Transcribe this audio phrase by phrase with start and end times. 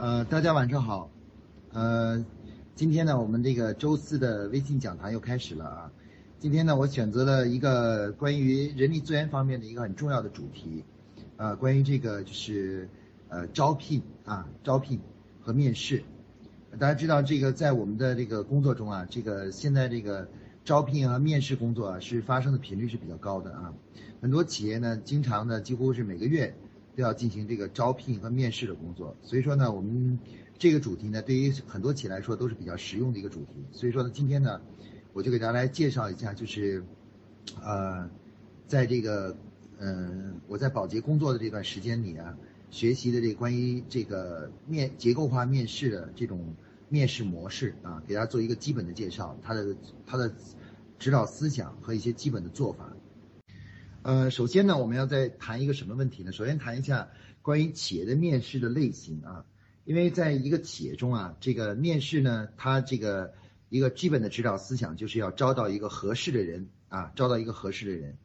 [0.00, 1.10] 呃，大家晚上好。
[1.74, 2.24] 呃，
[2.74, 5.92] 今天呢，我们这个周四的微信讲堂又开始了啊。
[6.38, 10.82] 今天呢，我选择了一个关于人力资源方面的一个很重要的主题，
[11.36, 12.88] 呃，关于这个就是
[13.28, 14.98] 呃招聘啊，招聘
[15.42, 16.02] 和面试。
[16.78, 20.26] 大家知道，这个在我们的这个工作中啊，这个现在这个
[20.64, 23.74] 招聘和面试工作啊，是发生的频率是比较高的啊。
[24.22, 26.54] 很多企业呢，经常呢，几乎是每个月。
[26.96, 30.18] 都要进行这个招聘和面试的工作，所以说呢，我们
[30.58, 33.54] 这个主题呢，对于很多企业来说都是比较实用的一个主题。
[33.72, 34.60] 所以说呢，今天呢，
[35.12, 36.84] 我就给大家来介绍一下，就是，
[37.62, 38.10] 呃，
[38.66, 39.36] 在这个，
[39.78, 42.36] 嗯，我在保洁工作的这段时间里啊，
[42.70, 46.54] 学习的这关于这个面结构化面试的这种
[46.88, 50.30] 面试模式啊，给大家做一个基本的介绍，它的它的
[50.98, 52.92] 指导思想和一些基本的做法。
[54.02, 56.32] 呃，首先呢，我们要再谈一个什么问题呢？
[56.32, 57.10] 首先谈一下
[57.42, 59.44] 关于企业的面试的类型啊，
[59.84, 63.34] 因为在一个企业中啊，这个面试呢，它这个
[63.68, 68.16] 一个基本的指导思想就是要招到一个合适的人啊，招到一个合适的人。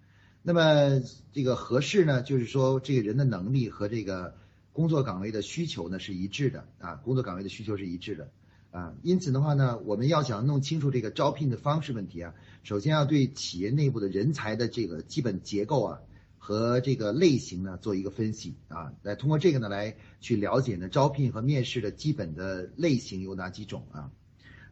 [0.44, 1.02] 那么
[1.34, 4.34] 这个合适呢，就是说这个人的能力和这个
[4.72, 8.32] 工作岗位的需求呢是一致的啊，工作岗位的需求是一致的。
[8.76, 16.00] 啊，因此的话呢，我们要想弄清楚这个招聘的方式问题啊，首先要对企业内部的人才的这个基本结构啊
[16.38, 24.12] 和这个类型呢做一个分析啊，来通过这个呢来去了解呢招聘和面试的基本的类型有哪几种啊？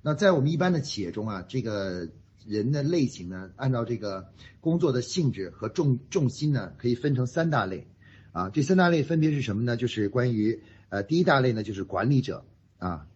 [0.02, 2.10] 那在我们一般的企业中啊，这个
[2.46, 7.88] 人的类型呢，按照这个工作的性质和重重心呢，可以分成三大类
[8.34, 9.78] 啊，这三大类分别是什么呢？
[9.78, 12.44] 就是关于呃第一大类呢就是管理者
[12.80, 13.08] 啊。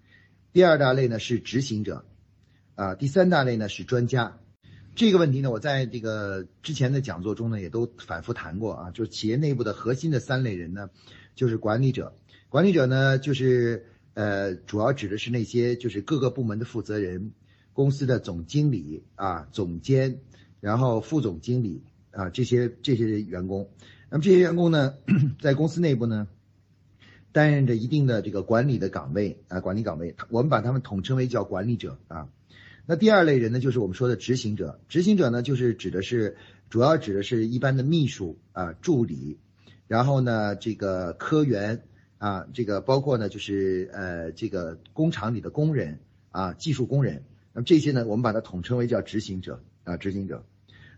[0.53, 2.03] 第二大类呢是执行者，
[2.76, 4.40] 啊，第三大类呢是专家。
[4.95, 10.89] 这个问题呢，我在这个之前的讲座中呢也都反复谈过啊，就是企业内部的核心的三类人呢，
[11.36, 12.16] 就是管理者。
[12.50, 17.34] 管理者呢，就是呃，主要指的是那些就是各个部门的负责人，
[17.73, 20.22] 公司的总经理啊、总监，
[20.59, 23.70] 然后副总经理啊这些这些员工。
[24.10, 24.95] 那么这些员工呢，
[25.39, 26.27] 在公司内部呢。
[27.37, 32.30] 担任着一定的这个管理的岗位啊，管理岗位，我们把他们统称为叫管理者啊。
[32.87, 34.80] 那第二类人呢，就是我们说的执行者。
[34.89, 36.36] 执行者呢，就是指的是
[36.71, 39.37] 主要指的是一般的秘书啊、助理，
[39.86, 41.83] 然后呢，这个科员
[42.17, 45.99] 啊，这个包括呢，就是呃，这个工厂里的工人
[46.31, 47.23] 啊、技术工人。
[47.54, 50.43] 那么这些呢，我们把它统称为叫执行者啊，执行者。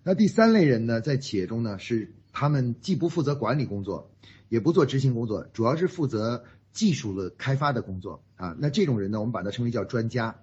[0.04, 4.10] 那第三类人呢，在企业中呢，是他们既不负责管理工作。
[4.48, 8.56] 也不做执行工作，主要是负责技术的开发的工作啊。
[8.58, 10.40] 那这种人呢，我们把它称为叫专家。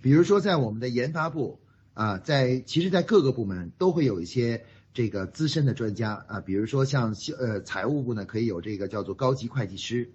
[0.00, 1.60] 比如说，在我们的研发部
[1.92, 4.64] 啊，在其实，在各个部门都会有一些
[4.94, 6.40] 这个资深的专家啊。
[6.40, 10.10] 比如说，像呃财务部呢，可以有这个叫做高级会计师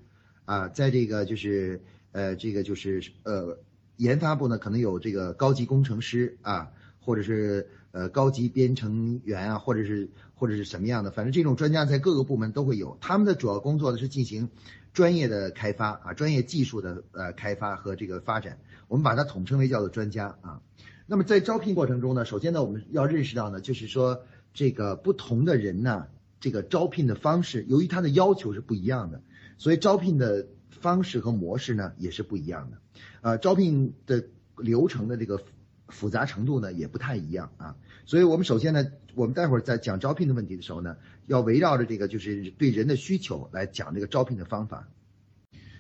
[0.46, 0.68] 啊。
[0.68, 3.59] 在这个就是呃这个就是呃
[3.97, 10.10] 研发部呢，可能有这个高级工程师啊，或者是呃高级编程员啊，或者是。
[10.40, 12.98] 或者是什么样的，反正这种专家在各个部门都会有。
[13.02, 14.48] 他们的主要工作呢是进行
[14.94, 18.58] 专业的开发啊，专业技术的呃开发和这个发展。
[18.88, 20.62] 我们把它统称为叫做专家啊。
[21.08, 24.24] 那么在招聘过程中呢，首先呢我们要认识到呢，就是说
[24.54, 26.08] 这个不同的人呢，
[26.40, 29.22] 这个招聘的方式，由于他的要求是不一样的，
[29.58, 32.78] 所以招聘的方式和模式呢也是不一样的。
[33.20, 34.24] 呃，招聘的
[34.56, 35.42] 流程的这个
[35.90, 37.76] 复杂程度呢也不太一样啊。
[38.06, 38.86] 所以我们首先呢。
[39.16, 40.96] 我们待会儿在讲招聘的问题的时候呢，
[41.26, 44.88] 要围绕着这个就是对人的需求来讲这个招聘的方法。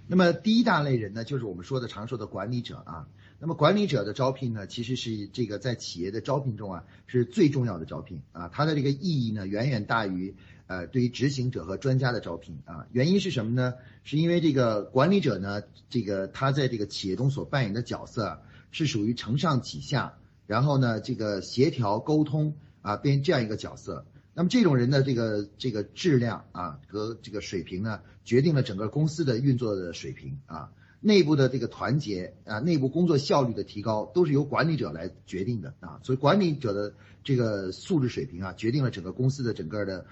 [0.07, 3.07] 那么第一大类人呢，就是我们说的常说的管理者啊。
[3.39, 12.87] 那么管理者的招聘呢，其实是这个在企业的招聘中啊是最重要的招聘啊，它的这个意义呢远远大于呃对于执行者和专家的招聘啊。
[12.91, 13.75] 原因是什么呢？
[14.03, 22.55] 是因为这个管理者呢，这个他在这个企业中所扮演的角色是属于承上启下，然后呢这个协调沟通。
[22.81, 30.71] 啊，变这样一个角色，那么这种人的这个这个质量啊和这个水平呢，决定了整个公司的运作的水平啊，
[31.01, 35.99] 内部的这个团结啊，内部工作效率的提高，都是由管理者来决定的啊。
[36.03, 40.05] 所以管理者的这个素质水平啊，决定了整个公司的整个的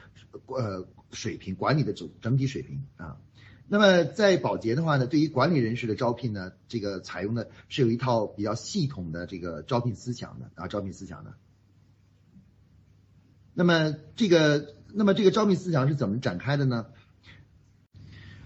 [0.47, 3.15] 呃水平，管理的整整体水平啊。
[3.69, 11.33] 那么在保洁的话呢，对于管理人士的招聘呢，这个采用的是有一套比较系统的这个招聘思想的啊，招聘思想的。
[13.53, 16.85] 那么这个，那么这个招聘思想是怎么展开的呢？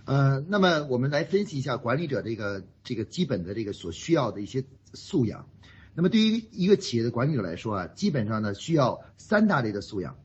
[0.06, 4.64] 呃，那么我们来分析一下管理者这个这个基本的这个所需要的一些
[4.94, 5.48] 素养。
[5.94, 10.18] 那么对于一个企业的管理者来说啊，基本上呢需要三大类的素养。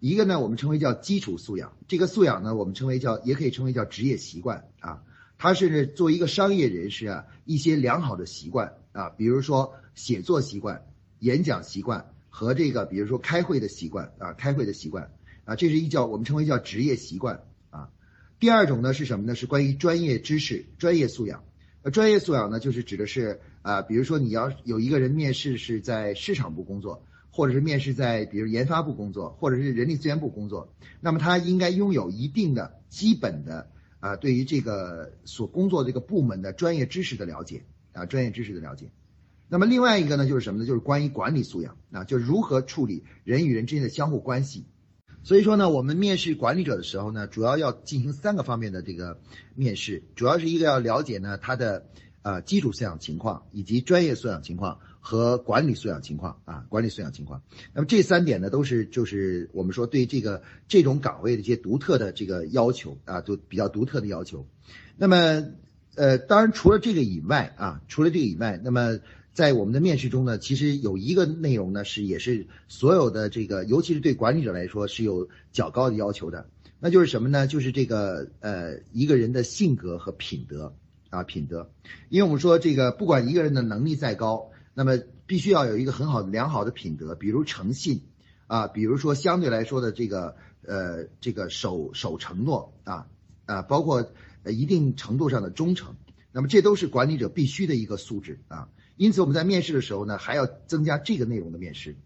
[0.00, 5.02] 一个呢我们称为叫基础素养，这个素养呢我们称为叫，也可以称为叫职业习惯啊。
[5.36, 10.86] 它是作为一个商业人士啊，一些良好的习惯啊，比如说写作习惯、
[11.18, 15.12] 演讲习惯和这个比如说开会的习惯啊，开会的习惯
[15.44, 17.90] 啊，这是一叫我们称为叫职业习惯啊。
[18.38, 19.34] 第二种呢是什么呢？
[19.34, 21.44] 是关于专业知识、专业素养。
[21.82, 27.04] 呃，专业素养呢，就是指的是啊，比如说你要有一个人面试是在市场部工作。
[27.40, 37.62] 或者是面试在比如研发部工作，或者是人力资源部工作，那么他应该拥有一定的基本的啊，对于这个所工作这个部门的专业知识的了解
[37.94, 38.90] 啊，专业知识的了解。
[39.48, 40.66] 那么另外一个呢，就是什么呢？
[40.66, 44.66] 就是关于管理素养啊，就是如何处理人与人之间的相互关系。
[45.22, 49.18] 所以说呢，我们面试管理者的时候呢，主要要进行三个方面的这个
[49.54, 51.86] 面试，主要是一个要了解呢他的
[52.20, 54.80] 啊基础素养情况以及专业素养情况。
[55.00, 57.42] 和管理素养情况啊，管理素养情况。
[57.72, 64.46] 那么这三点呢，都是就是我们说对这个这种岗位的一些独特的这个要求啊，都比较独特的要求。
[64.96, 65.46] 那么
[65.96, 69.00] 呃，当然除了这个以外啊，除了这个以外，那么
[69.32, 76.46] 在我们的面试中呢，其实有一个内容呢是也是所有的这个，尤其是对管理者来说是有较高的要求的。
[76.78, 77.46] 那就是什么呢？
[77.46, 80.74] 就是这个呃一个人的性格和品德
[81.08, 81.70] 啊品德，
[82.10, 84.49] 因为我们说这个不管一个人的能力再高。
[84.74, 88.02] 那么必须要有一个很好的良好的品德，比如诚信，
[88.46, 93.06] 啊，比如说相对来说的这个呃这个守守承诺啊
[93.46, 94.10] 啊，包括
[94.46, 95.96] 一定程度上的忠诚，
[96.32, 98.68] 那么这都是管理者必须的一个素质啊。
[98.96, 101.96] 因此我们在面试的时候呢，还要增加这个内容的面试。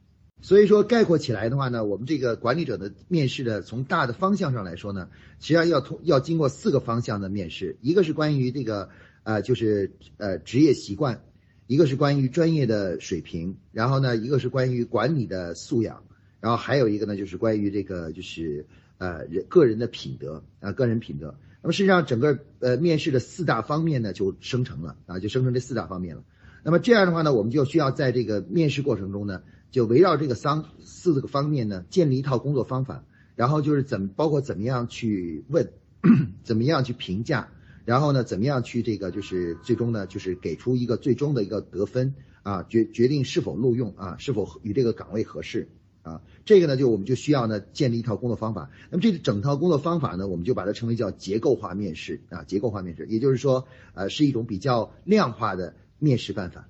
[0.40, 5.08] 所以说概括起来的话呢，我们这个管理者的面试的从大的方向上来说呢，
[5.40, 8.90] 实际上要通要经过四个方向的面试，一个是关于这个
[9.22, 11.22] 呃就是呃职业习惯。
[11.66, 16.02] 一个是关于专业的水平，然后呢，一个是关于管理的素养，
[16.40, 18.66] 然后还有一个呢，就是关于这个就是
[18.98, 21.34] 呃人个人的品德啊，个人品德。
[21.62, 26.22] 那么实际上整个呃面试的四大方面呢就生成了啊，就生成这四大方面了。
[26.62, 33.04] 那么这样的话呢，我们就需要在这个面试过程中呢，就围绕这个三四个方面呢，建立一套工作方法，
[33.36, 35.70] 然后就是怎么包括怎么样去问，
[36.44, 37.48] 怎么样去评价。
[37.84, 45.68] 然后呢，怎么样去这个就是最终呢，就是给出一个最终的一个得分啊，决决定是否录用啊，是否与这个岗位合适
[46.02, 46.22] 啊？
[46.46, 48.70] 这个呢，就我们就需要呢建立一套工作方法。
[48.90, 56.68] 那么这整套工作方法呢，我们就把它称为叫结构化面试啊，结构化面试，也就是说，呃，是一种比较量化的面试办法。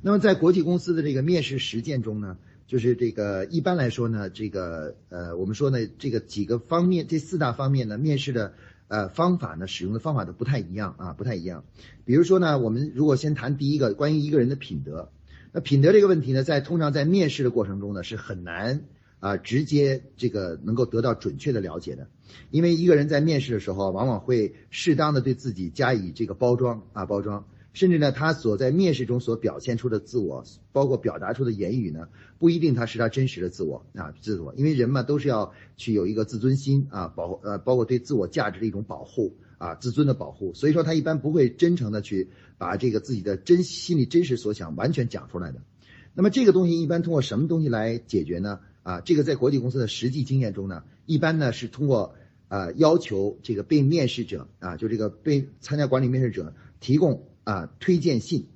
[0.00, 2.38] 那么在国际公司的这个面试实践中呢，
[2.68, 8.54] 就是这个一般来说呢，这个呃，我们说呢，这个几个方面，这四大方面呢，面试的。
[8.92, 11.64] 呃，方法呢，使用的方法都不太一样啊，不太一样。
[12.04, 15.10] 比如说呢，我们如果先谈第一个，关于一个人的品德。
[15.50, 18.82] 那品德这个问题呢，在通常在面试的过程中呢，是很难
[19.18, 22.08] 啊直接这个能够得到准确的了解的，
[22.50, 27.46] 因为一个人在面试的时候，往往会适当的对自己加以这个包装啊包装。
[27.72, 32.08] 甚至呢，他所在面试中所表现出的自我，包括表达出的言语呢，
[32.38, 34.54] 不一定他是他真实的自我啊，自我。
[34.56, 40.52] 因为人嘛，都是要去有一个自尊心啊，保呃，包括对自我价值的一种保护啊，自尊的保护。
[40.52, 42.28] 所以说，他一般不会真诚的去
[42.58, 45.62] 把这个自己的真心里真实所想完全讲出来的。
[46.12, 48.60] 那么这个东西一般通过什么东西来解决呢？
[48.82, 52.16] 啊，这个在国际公司的实际经验中呢，一般呢是通过
[52.48, 57.24] 啊要求这个被面试者啊，就这个被参加管理面试者提供。
[57.44, 58.48] 啊，推荐信。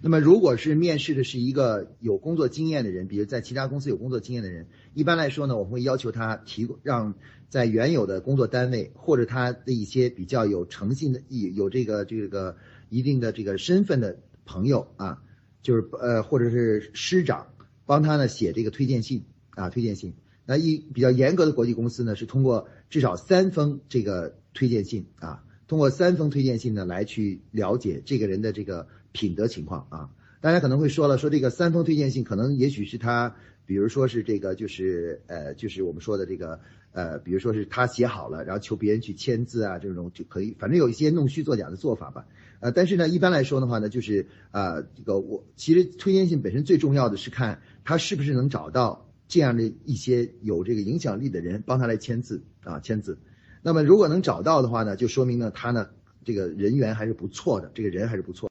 [0.00, 7.14] 那么，如果是面试的是一个有工作经验的人，比如在其他公司有工作经验的人，一般来说呢，我们会要求他提供让
[7.48, 12.56] 在原有的工作单位或者他的一些比较有诚信的、有有这个这个
[12.90, 15.22] 一定的这个身份的朋友啊，
[15.62, 17.46] 就是呃或者是师长
[17.86, 20.12] 帮他呢写这个推荐信啊，推荐信。
[20.44, 25.44] 那一比较严格的国际公司呢，是通过至少三封这个推荐信啊。
[25.66, 30.10] 通过三封推荐信呢，来去了解这个人的这个品德情况啊。
[30.40, 36.60] 大家可能会说了，说这个三封推荐信可能也许是他，比如说是这个就是呃就是我们说的这个
[36.92, 42.26] 呃，比如说是他写好了，然后求别人去签字啊，这种就可以，反正有一些弄虚作假的做法吧。
[42.60, 53.18] 呃，但是呢，一般来说的话呢，就是啊这个我其实推荐信本身最重要的是看他是不是能找到这样的一些有这个影响力的人帮他来签字啊签字。
[53.66, 55.88] 那么如果能找到的话呢，就说明呢他呢
[56.22, 58.50] 这个人缘还是不错的，这个人还是不错。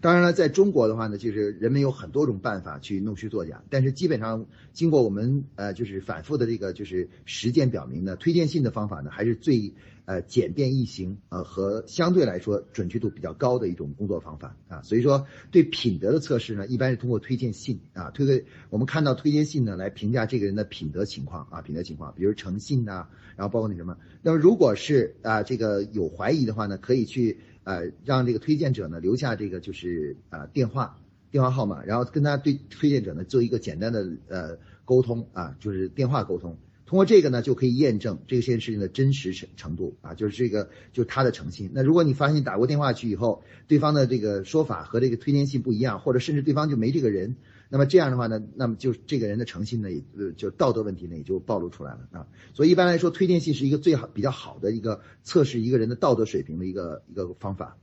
[0.00, 9.74] 当然了，在中国的话呢，就是人们有很多种办法去弄虚作假，但是基本上经过我们呃就是反复的这个就是实践表明呢，推荐信的方法呢还是最。
[10.04, 23.06] 呃，简便易行，呃，和相对来说准确度比较高的一种工作方法啊，所以说对品德的测试呢，一般是通过推荐信啊，推推我们看到推荐信呢来评价这个人的品德情况啊，品德情况，比如诚信呐，
[23.36, 30.98] 然后包括那什么，那么如果是啊这个有怀疑的话呢，可以去呃让这个推荐者呢留下这个就是啊电话
[31.30, 36.58] 电话号码，然后跟他对推荐者呢做一个简单的呃沟通啊，就是电话沟通。
[36.92, 41.70] 通过这个呢，就可以验证这件事情的真实程程度啊，就是这个就是他的诚信。
[41.72, 47.36] 那如果你发现打过电话去以后，对方的这个说法和这个推荐信不一样，或者甚至对方就没这个人，
[47.70, 50.02] 那么这样的话呢，那么就这个人的诚信呢，也
[50.36, 52.26] 就道德问题呢也就暴露出来了啊。
[52.52, 57.78] 所以一般来说，推荐信是一个最好比较好的一个测试一个人的道德水平的一个一个方法。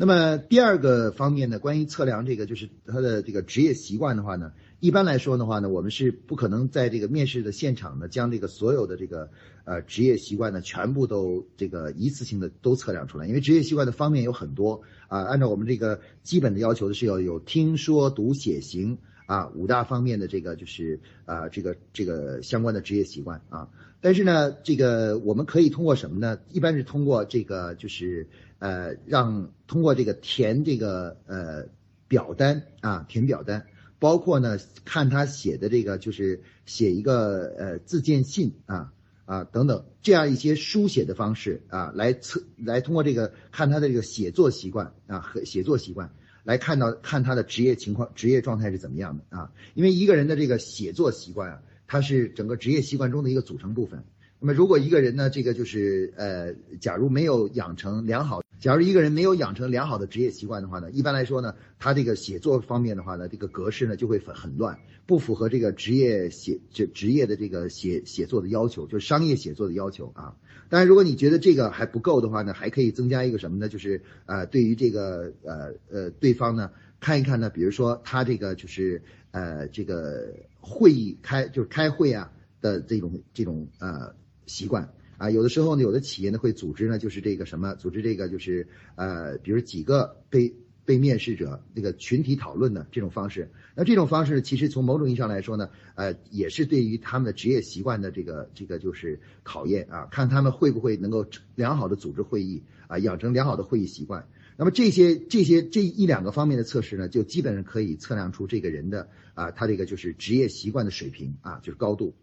[0.00, 4.50] 那么第二个方面呢，关于测量这个就是他的这个职业习惯的话呢。
[4.78, 9.28] 一般来说的话呢，我们是不可能在这个面试的现场呢，将这个所有的这个
[9.64, 15.20] 呃职业习惯呢，全部都这个一次性的都测量出来，因为职业习惯的方面有很多啊。
[15.24, 23.68] 按照我们这个基本的要求的是要有听说读写行啊五大方面的这个就是啊这个这个相关的职业习惯啊。
[24.00, 26.38] 但是呢，这个我们可以通过什么呢？
[26.48, 28.30] 一般是通过这个就是
[28.60, 31.66] 呃让通过这个填这个呃
[32.06, 33.66] 表单啊填表单。
[33.98, 38.94] 包括呢，看他写的这个，就是写一个呃自荐信啊
[39.26, 46.14] 啊等等这样一些书写的方式啊，来测来通过这个看他的这个写作习惯啊和写作习惯，
[46.44, 49.52] 来看到看他的职业情况、职业状态是怎么样的啊。
[49.74, 54.02] 因为一个人的这个写作习惯啊，它是整个职业习惯中的一个组成部分。
[54.40, 58.40] 那么如果一个人呢，这个就是呃，假如没有养成良好。
[58.58, 70.34] 假如一个人没有养成良好的职业习惯的话呢，一般来说呢，他这个写作方面的话呢，这个格式呢就会很很乱，不符合这个职业写这职业的这个写写作的要求，就是商业写作的要求啊。
[70.68, 73.68] 当然，如果你觉得这个还不够的话呢，还可以增加一个什么呢？
[73.68, 82.30] 就是呃，对于这个呃呃对方呢，看一看呢，比如说他这个就是呃这个会议开就是开会啊
[82.60, 84.14] 的这种这种呃
[84.46, 84.92] 习惯。
[85.18, 90.54] 啊，有的时候呢，有的企业呢会组织呢，就是这个什么，组织这个就是呃，比如几个被
[90.86, 93.50] 被面试者这个群体讨论的这种方式。
[93.74, 104.26] 那这种方式其实从某种意义上来说呢，呃，也是对于他们的职业习惯的这个这个就是考验啊，看他们会不会能够良好的组织会议啊，养成良好的会议习惯。
[104.56, 112.14] 那么这些这些这一两个方面的测试呢，就基本上可以测量出这个人的啊，他这个就是职业习惯的水平啊，就是高度。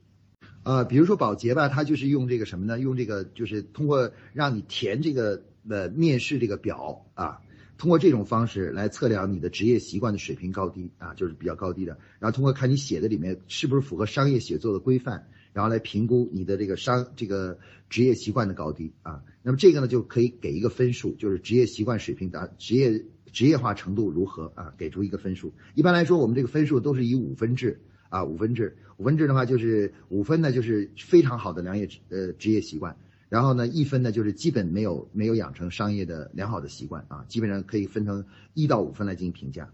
[0.68, 2.78] 呃，比如说保洁吧，他就是用这个什么呢？
[2.78, 7.40] 用这个就是通过让你填这个呃面试这个表啊，
[7.78, 11.98] 通过这种方式来测量你的职业习惯的水平高低啊，就是比较高低的。
[12.20, 17.58] 然后通过看你写的里面是不是符合商业写作的规范，然后来评估你的这个商这个
[17.90, 19.24] 职业习惯的高低啊。
[19.44, 25.54] 那么这个呢就可以给一个分数，就是职业习惯水平达职业职业化程度如何啊，给出一个分数。
[25.76, 27.80] 一般来说，我们这个分数都是以五分制。
[28.10, 32.96] 啊，五分制，五分制的话就是五分呢，就是非常好的良业呃职业习惯，
[33.30, 39.70] 然后呢一分呢就是基本没有没有养成商业的良好的习惯啊，基本上可以分成一到五分来进行评价。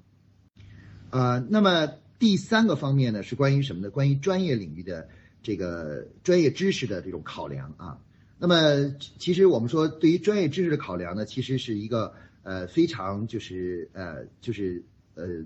[1.10, 1.88] 啊，那么
[2.18, 3.90] 第三个方面呢是关于什么呢？
[3.92, 5.08] 关于专业领域的
[5.42, 8.00] 这个专业知识的这种考量啊。
[8.40, 14.84] 那么其实我们说对于专业知识的考量呢，其实是一个呃非常就是呃就是
[15.16, 15.44] 呃。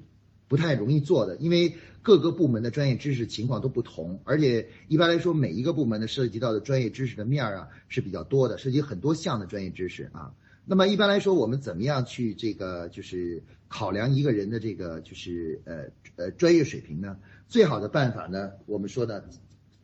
[0.47, 10.31] 不太容易做的，因为各个部门的专业知识情况都不同，而且一般来说，每一个部门的涉及到的专业知识的面儿啊是比较多的，涉及很多项的专业知识啊。
[10.63, 15.85] 那么一般来说，我们怎么样去这个就是考量一个人的这个就是呃
[16.15, 17.17] 呃专业水平呢？
[17.49, 19.23] 最好的办法呢，我们说呢，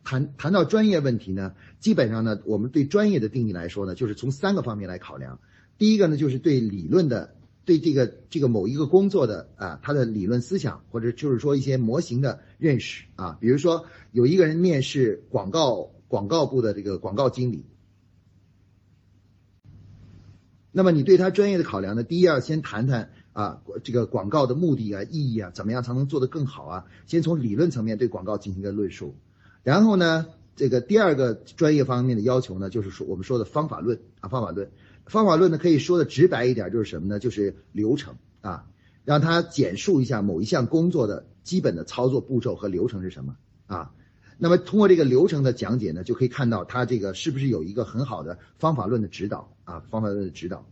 [0.02, 5.40] 谈谈到专业问题呢，基本上呢，我们对专业的定义来说呢，就是从三个方面来考量。
[5.76, 7.34] 第一个呢，就是对理论的。
[7.64, 17.64] 对这个这个某一个工作的啊，他的理论思想或者就是说一些模型的认识啊，比如说有一个人面试广告广告部的这个广告经理，
[20.72, 26.84] 那么你对他专业的考量呢，第一要先谈谈啊这个广告的目的啊意义啊，怎么样才能做得更好啊？
[27.06, 29.14] 先从理论层面对广告进行一个论述，
[29.62, 34.70] 然后呢，这个第二个专业方面的要求呢，就是说我们说的方法论啊方法论。
[35.06, 37.18] 方法论呢，可以说的直白一点，就是什么呢？
[37.18, 38.66] 就是流程啊，
[39.04, 43.92] 让他简述一下某一项工作的基本的操作步骤和流程是什么啊。
[44.38, 50.66] 那么通过这个流程的讲解呢，就可以看到他这个是不是有一个很好的方法论的指导啊，方法论的指导。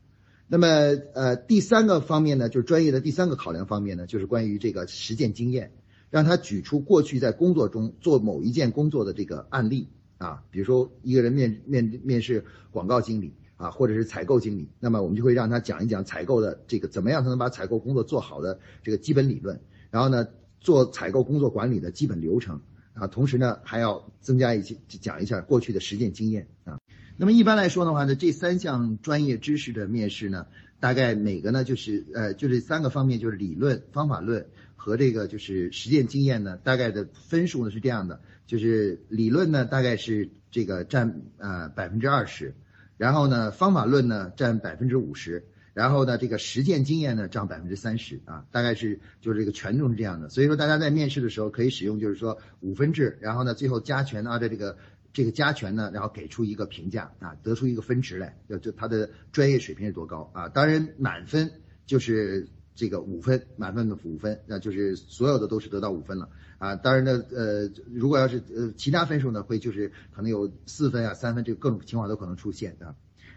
[0.48, 0.66] 那么
[1.14, 5.72] 呃，第三个方面呢，就是专业的第三个考量方面呢，就是关于这个实践经验，
[6.10, 13.34] 让他举出过去在工作中做某一件工作的这个案例啊，比如说一个人面面面试广告经理。
[13.62, 19.60] 啊，或者是采购经理，那么我们就会让他讲一讲采购的这个怎么样才能把采购工作做好的这个基本理论，
[19.92, 20.26] 然后呢，
[20.60, 22.60] 做采购工作管理的基本流程
[22.94, 26.80] 啊，同时呢还要增加一些讲一下过去的实践经验啊。
[27.16, 30.48] 那么一般来说的话呢，这三项专业知识的面试呢，
[30.80, 42.54] 大概每个呢就是呃就这三个方面，就是理论、方法论和这个就是实践经验呢，大概的分数呢是这样的，就是理论呢大概是这个占呃百分之二十，
[43.02, 45.44] 然后呢方法论呢占百分之五十。
[45.74, 50.28] 然后呢，这个实践经验呢占百分之三十啊，大概是就是这个权重是这样的。
[50.28, 54.76] 所以说大家在面试的时候可以使用就是说五分制，然后呢最后加权按照这个
[55.14, 60.48] 这个加权呢，然后给出一个评价啊，得出一个分值来，就就他的专业水平是多高啊。
[60.50, 61.50] 当然满分
[61.86, 66.28] 就是这个五分，满分的五分，那就是所有的都是得到五分了
[66.62, 66.76] 啊。
[66.76, 72.94] 当然呢，呃，如果要是呃其他分数呢，会就是可能有四分啊、三分，这个各种情况都可能出现啊。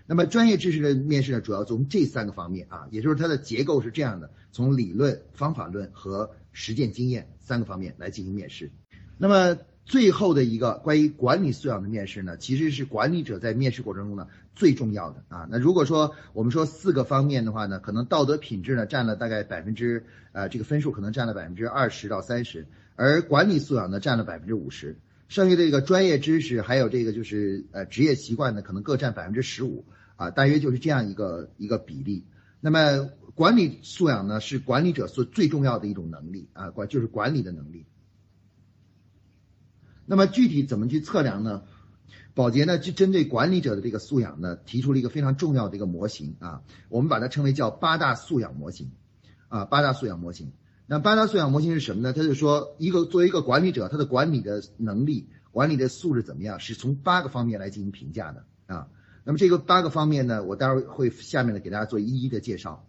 [0.08, 8.70] 那么专业知识的面试呢，主要从这三个方面啊，也就是它的结构是这样的：从理论、方法论和实践经验三个方面来进行面试。
[9.18, 15.48] 那么最后的一个关于管理素养的面试呢，其实是管理者在面试过程中呢最重要的啊。
[15.50, 25.00] 那如果说我们说四个方面的话呢，可能道德品质呢占了大概百分之呃这个分数可能占了百分之二十到三十，而管理素养呢占了百分之五十。
[25.28, 29.84] 剩下的这个专业知识，还有这个就是呃职业习惯呢，可能各占百分之十五
[30.18, 32.26] 啊，大约就是这样一个一个比例。
[32.62, 37.86] 那么管理素养呢，是管理者所最重要的一种能力啊，管就是管理的能力。
[40.06, 41.64] 那么具体怎么去测量呢？
[42.36, 48.92] 宝洁呢就针对管理者的这个素养呢，提出了一个非常重要的一个模型啊，我们把它称为叫八大素养模型
[49.48, 50.52] 啊，八大素养模型。
[50.88, 52.14] 那八大素养模型是什么呢？
[52.14, 58.88] 他就说，一个作为一个管理者，他的管理的能力、管理的素质怎么样，是从八个方面来进行评价的啊。
[59.24, 62.88] 那么这个八个方面呢，我待会儿会下面呢给大家做一一的介绍。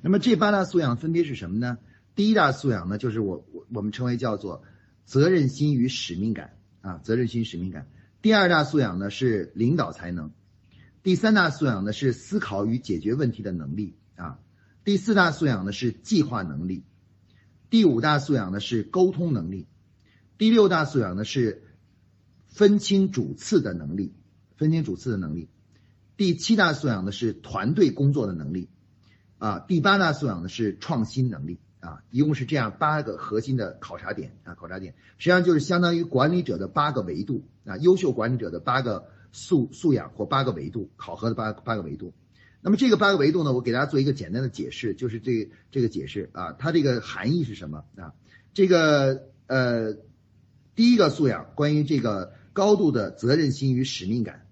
[0.00, 1.76] 那么这八大素养分别是什么呢？
[2.14, 4.62] 第一大素养呢，就是我我我们称为叫做
[5.04, 7.88] 责任心与使命感啊，责任心、使命感。
[8.22, 10.30] 第二大素养呢是领导才能，
[11.02, 14.38] 第三大素养呢是思考与解决问题的能力啊，
[14.82, 16.84] 第四大素养呢是计划能力。
[17.72, 19.66] 第五大素养呢是沟通能力，
[20.36, 21.62] 第六大素养呢是
[22.46, 24.12] 分清主次的能力，
[24.56, 25.48] 分清主次的能力，
[26.18, 28.68] 第七大素养呢是团队工作的能力，
[29.38, 34.92] 啊，第八大素养呢是创新能力，啊，一共是这样八个核心的考察点啊，考察点。
[35.16, 42.12] 实际上就是相当于管理者的八个维度啊，优秀管理者的八个素素养或八个维度考核的八八个维度。
[42.64, 48.14] 那么这个八个维度呢，我给大家做一个简单的解释，就是这这个解释啊，它这个含义是什么啊？
[48.54, 49.96] 这个呃，
[50.76, 54.46] 第一个素养关于这个高度的责任心与使命感。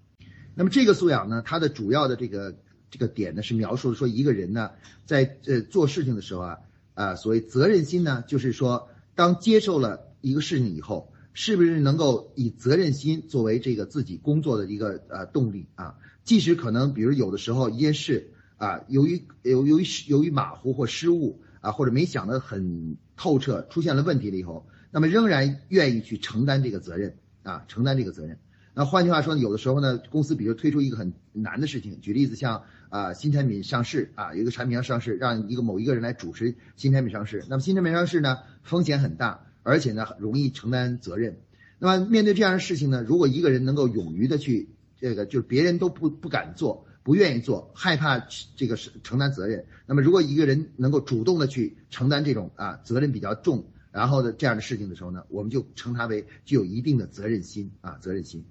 [0.55, 2.53] 那么这个素养呢，它的主要的这个
[2.89, 4.71] 这个点呢，是描述说一个人呢，
[5.05, 6.57] 在呃做事情的时候啊
[6.93, 15.95] 啊，所谓责任心呢，就是说当接受了一个事情以后，是不是能够以责任心作为这个自己工作的一个呃动力啊？
[16.23, 28.37] 即使可能，比如有的时候一件事啊，由于由由于由于马虎或失误啊，或者没想得很透彻，出现了问题了以后，那么仍然愿意去承担这个责任啊，承担这个责任。
[28.73, 41.39] 那换句话说呢，有的时候呢，公司比如推出一个很难的事情，举例子像啊新产品上市啊，有一个产品要上市，让一个某一个人来主持新产品上市，那么新产品上市呢风险很大，而且呢容易承担责任。
[41.79, 44.69] 那么面对这样的事情呢，如果一个人能够勇于的去。
[45.01, 49.65] 这个就是别人都不不敢做，不愿意做，害怕这个是承担责任。
[49.87, 58.45] 那么如果一个人能够主动的去承担这种啊责任比较重，然后的这样的事情的时候呢，我们就称他为具有一定的责任心啊责任心。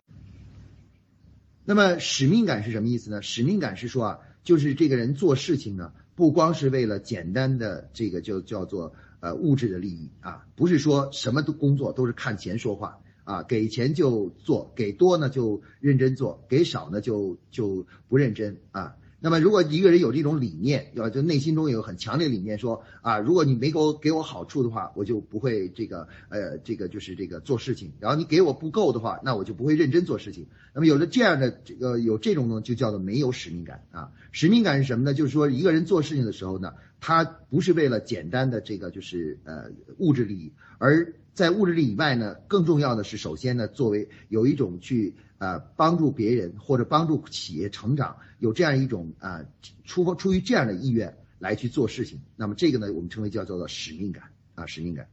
[1.65, 3.23] 那么使命感是什么意思呢？
[3.23, 12.99] 使命感是说啊，就是这个人做事情呢，不光是为了简单的这个就叫做呃物质的利益啊，不是说什么都工作都是看钱说话。
[13.25, 18.97] 啊，给钱就做，给多呢就认真做，给少呢就就不认真啊。
[19.23, 27.93] 那么如果一个人有这种理念，要就内心中有很强烈理念，说啊，如果你没给我给我好处的话，我就不会这个呃这个就是这个做事情。
[28.01, 30.47] 然后你给我不够的话，那我就不会认真做事情。
[30.73, 34.11] 那么有了这样的这个有这种呢，就叫做没有使命感啊。
[34.33, 35.13] 使命感是什么呢？
[35.13, 49.45] 就是说一个人做事情的时候呢，他不是为了简单的这个就是呃物质利益，而在物质力以外呢，更重要的是，首先呢，作为有一种去呃帮助别人或者帮助企业成长，有这样一种啊
[49.85, 55.07] 出出于这样的意愿来去做事情，那么这个呢，我们称为叫做使命感啊，使命感，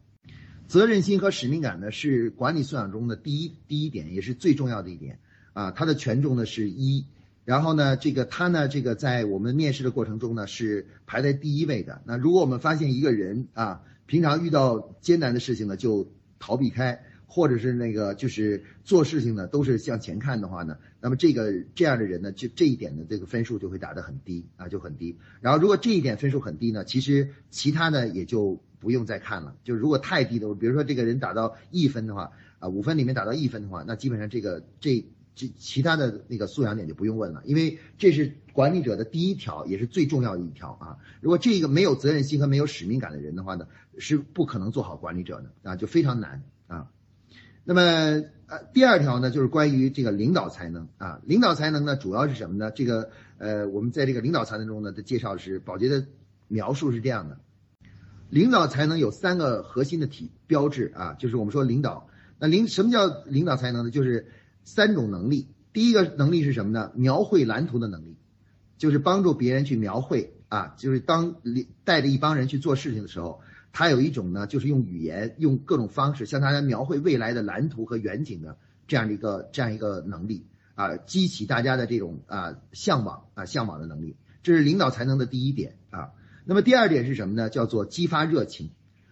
[0.68, 5.20] 责任心和使命感呢是管理素养中的第一第一点，也是最重要的一点
[5.54, 7.06] 啊，它的权重呢是一，
[7.46, 12.02] 然后呢，这个它呢，这个在我们面试的过程中呢是排在第一位的。
[12.06, 13.84] 那如果我们发现一个人啊。
[14.08, 25.16] 平常遇到艰难的事情呢，就逃避开，或者是那个就是做事情呢都是向前看的话呢，那么这个这样的人呢，就这一点的这个分数就会打得很低啊，就很低。
[25.42, 29.56] 然后如果这一点分数很低呢，其实其他的也就不用再看了。
[29.64, 35.06] 就如果太低的，比如说这个人打到一分的话，啊五分里面打到一分的话，那基本上这个这。
[35.38, 40.98] 这其他的那个素养点就不用问了，因为这是管理者的第一条，也是最重要的一条啊。
[41.22, 43.68] 如果这个没有责任心和没有使命感的人的话呢，
[44.00, 46.90] 是不可能做好管理者的啊，就非常难啊。
[47.64, 47.82] 那么
[48.48, 51.22] 呃，第二条呢，就是关于这个领导才能啊。
[51.24, 52.72] 领导才能呢，主要是什么呢？
[52.72, 56.08] 这个呃，我们在这个领导才能中呢的介绍是宝洁的
[56.48, 57.38] 描述是这样的：
[58.30, 63.92] 领导才能有三个核心的体标志啊，就是我们说领导，那领什么叫领导才能呢？
[63.92, 64.28] 就是
[64.68, 66.92] 三种能力，第一个能力是什么呢？
[66.94, 68.18] 描绘蓝图的能力，
[68.78, 71.38] 就是帮助别人去描绘啊，就是当
[71.86, 73.40] 带着一帮人去做事情的时候，
[73.72, 78.58] 他有一种呢，就是用语言，用各种方式向大家描绘未来的蓝图和远景的
[78.90, 86.10] 这样的一个这样一个能力啊，激起大家的这种啊向往啊向往的能力，这是领导才能的第一点啊。
[86.44, 87.50] 那么第二点是什么呢？
[87.50, 88.72] 叫做激发热情，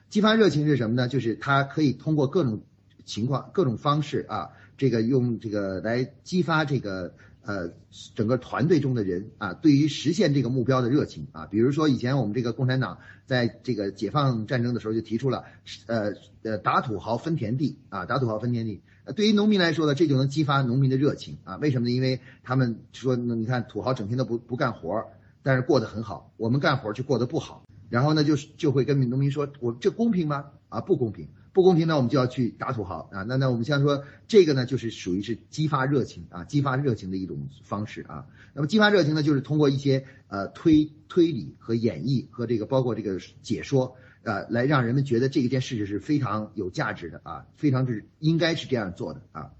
[0.09, 1.07] 激发热情是什么呢？
[1.07, 2.65] 就是他可以通过各种
[3.05, 4.49] 情况、各种方式啊。
[4.77, 7.71] 这个用这个来激发这个呃
[8.15, 15.45] 整个团队中的人啊，对于实现这个目标的热情啊，比如说以前我们这个共产党在这个解放战争的时候就提出了
[15.87, 18.81] 呃呃打土豪分田地啊，打土豪分田地。
[19.15, 21.57] 对于农民来说呢，这就能激发农民的热情啊。
[21.57, 21.93] 为什么呢？
[21.93, 25.05] 因为他们说，你看土豪整天都不不干活，
[25.43, 27.63] 但是过得很好，我们干活却过得不好。
[27.87, 30.45] 然后呢，就是就会跟农民说，我这公平吗？
[30.69, 31.27] 啊，不公平。
[31.55, 33.23] 不公平呢，我们就要去打土豪啊！
[33.23, 38.27] 那那我们先说这个呢，就是属于是激发热情啊，激发热情的一种方式啊。
[38.53, 49.51] 那么激发热情呢，就是通过一些呃推推理和演绎和这个包括这个解说呃，来让人们觉得这一件事情是非常有价值的啊，非常是应该是这样做的啊。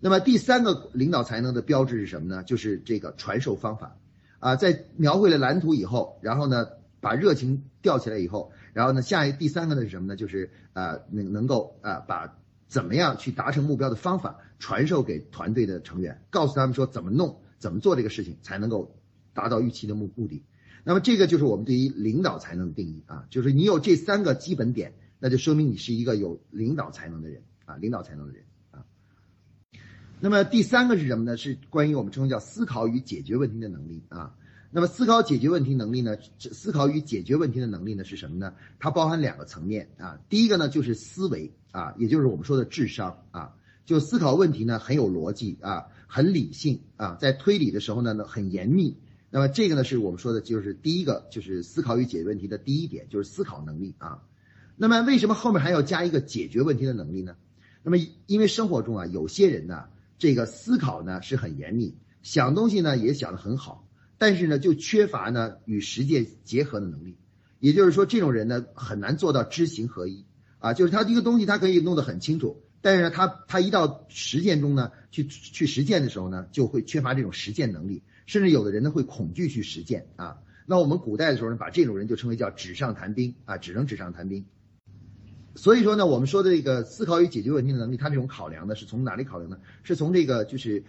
[0.00, 2.42] 那么第三个领导才能的标志是什么呢？
[2.42, 3.96] 就是这个传授方法
[4.38, 6.66] 啊，在描绘了蓝图以后，然后呢
[7.00, 8.52] 把热情吊起来以后。
[8.76, 10.16] 然后呢，下一第三个呢是什么呢？
[10.16, 12.36] 就是呃能能够啊把
[12.68, 18.94] 怎么样去达成目标的方法传授给团队的成员，告诉他们说怎么弄，怎么做这个事情才能够
[19.32, 20.44] 达到预期的目目的。
[20.84, 28.84] 那么这个就是我们对于领导才能的定义啊，就是你有这三个基本点，那就说明你是一个有领导才能的人啊，领导才能的人啊。
[30.20, 31.38] 那么第三个是什么呢？
[31.38, 34.34] 是关于我们称为叫思考与解决问题的能力啊。
[34.70, 36.16] 那么思考解决问题能力呢？
[36.38, 38.52] 思考与解决问题的能力呢是什么呢？
[38.78, 40.18] 它包含两个层面啊。
[40.28, 43.54] 第一个呢就是思维啊，也就是我们说的智商啊。
[43.86, 48.96] 就思考问题呢很有逻辑啊，很理性啊，在推理的时候呢很严密。
[49.30, 54.22] 那么这个呢是我们说的就是第一个就是思考与解决问题的第一点就是思考能力啊。
[54.76, 57.36] 那么为什么后面还要加一个解决问题的能力呢？
[57.82, 59.84] 那么因为生活中啊有些人呢
[60.18, 63.85] 这个思考呢是很严密，想东西呢也想得很好。
[64.18, 67.18] 但是呢，就缺乏呢与实践结合的能力，
[67.60, 70.24] 也就是说，这种人呢很难做到知行合一
[70.58, 70.72] 啊。
[70.72, 80.38] 就是他一个东西，他可以弄得很清楚，但是呢，他他一到实践中呢，去去实践的时候呢，就会缺乏这种实践能力，甚至有的人呢会恐惧去实践啊。
[80.64, 84.46] 那我们古代的时候呢，把这种人就称为叫纸上谈兵啊，只能纸上谈兵。
[85.56, 89.58] 所以说呢，我们说的这个思考与解决问题的能力，他这种考量呢，是从哪里考量呢？
[89.82, 90.82] 是从这个就是。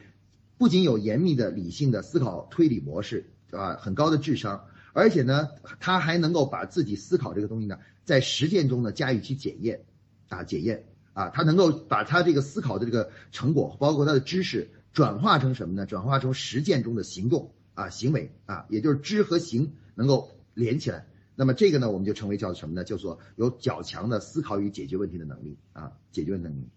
[0.57, 3.75] 不仅有严密的理性的思考推理模式，啊？
[3.75, 9.85] 很高的智商，而且呢，他还能够把自己思考这个东西呢，在实践中呢加以去检验，
[10.29, 15.85] 啊，检验啊，他能够把他这个思考的这个成果，包括他的知识，转化成什么呢？
[15.85, 21.05] 转化成实践中的行动啊，行为啊，也就是知和行能够连起来。
[21.35, 22.83] 那么这个呢，我们就称为叫什么呢？
[22.83, 26.67] 叫做有较强的思考与解决问题的能力啊，解决问题能力。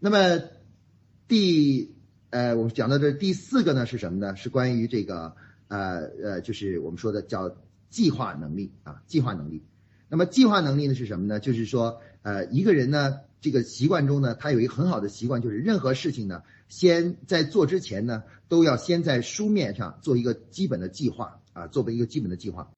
[0.00, 0.48] 那么
[1.28, 1.97] 第。
[2.30, 4.36] 呃，我们讲到这第四个呢是什么呢？
[4.36, 5.34] 是关于这个
[5.68, 7.56] 呃呃，就是我们说的叫
[7.88, 9.62] 计划能力啊，计划能力。
[10.10, 11.40] 那么计划能力呢是什么呢？
[11.40, 22.70] 就是说呃一个人呢这个习惯中呢，他有一个很好的习惯，就是任何事情呢，先在做之前呢，都要先在书面上做一个基本的计划啊，作为一个基本的计划。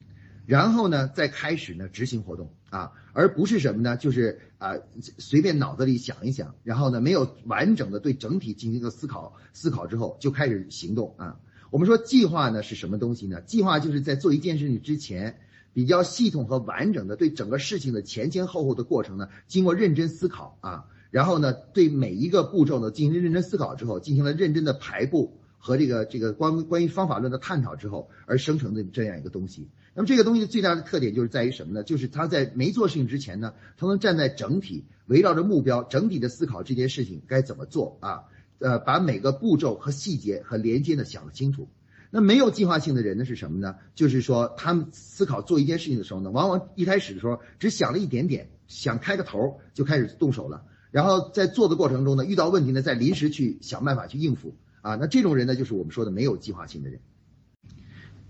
[0.50, 3.96] 然后呢，再开始呢执行活动啊，而不是什么呢？
[3.96, 4.74] 就是啊，
[5.16, 11.38] 随便脑子里想一想，然后呢，没有完整的对整体进行一个思考，思考之后就开始行动啊。
[11.70, 13.40] 我们说计划呢是什么东西呢？
[13.42, 15.38] 计划就是在做一件事情之前，
[15.72, 25.36] 比较系统和完整的对整个事情的前前后后的过程呢，经过认真思考啊，然后呢，对每一个步骤呢进行认真思考之后，进行了认真的排布。
[25.62, 31.82] 和这个这个关关于方法论的探讨之后而生成的这样一个东西，那么这个东西最大的特点就是在于什么呢？
[31.82, 38.24] 就是他在没做事情之前呢，他能站在整体，围绕着目标，整体的思考这件事情该怎么做啊？
[38.60, 41.68] 呃，把每个步骤和细节和连接呢想得清楚。
[42.10, 43.76] 那没有计划性的人呢是什么呢？
[43.94, 54.94] 就是说他们思考做一件事情的时候呢，往往一开始的时候只想了一点点，想开个头就开始动手了，然后在做的过程中呢，遇到问题呢再临时去想办法去应付啊。
[54.96, 57.00] 那这种人呢，就是我们说的没有计划性的人。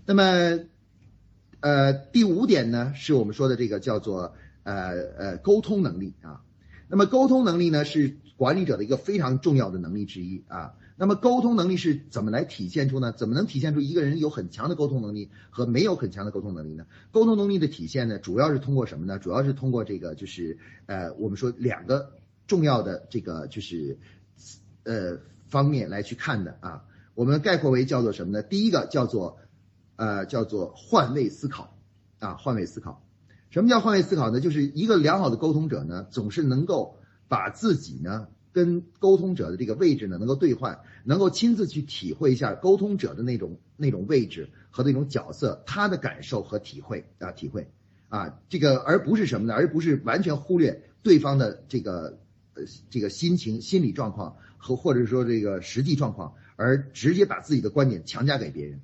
[0.05, 0.59] 那么，
[1.61, 6.41] 呃，第五点呢，是我们说的这个叫做呃呃沟通能力啊。
[6.89, 10.73] 那么沟通能力呢，是管理者的一个非常重要的能力之一啊。
[10.97, 13.11] 那么沟通能力是怎么来体现出呢？
[13.11, 16.85] 怎么能体现出一个人有很强的沟通能力和没有很强的沟通能力呢？
[17.11, 19.17] 沟通能力的体现呢，主要是通过什么呢？
[19.17, 22.11] 主要是通过这个就是呃，我们说两个
[22.45, 23.97] 重要的这个就是
[24.83, 26.83] 呃方面来去看的啊。
[27.13, 28.43] 我们概括为叫做什么呢？
[28.43, 29.37] 第一个叫做
[30.01, 31.77] 呃叫做换位思考
[32.17, 33.05] 啊，换位思考。
[33.51, 34.39] 什么叫换位思考呢？
[34.39, 38.27] 就是一个良好的沟通者呢，总是能够把自己呢。
[38.53, 47.71] 跟沟通者的这个位置呢，能够兑换，能够亲自去体会一下沟通者的那种那种位置和那种角色，他的感受和体会啊，体会
[48.09, 49.53] 啊，这个而不是什么呢？
[49.53, 52.19] 而不是完全忽略对方的这个
[52.55, 58.81] 呃这个心情、心理状况和或者说这个实际状况，而直接把自己的观点强加给别人。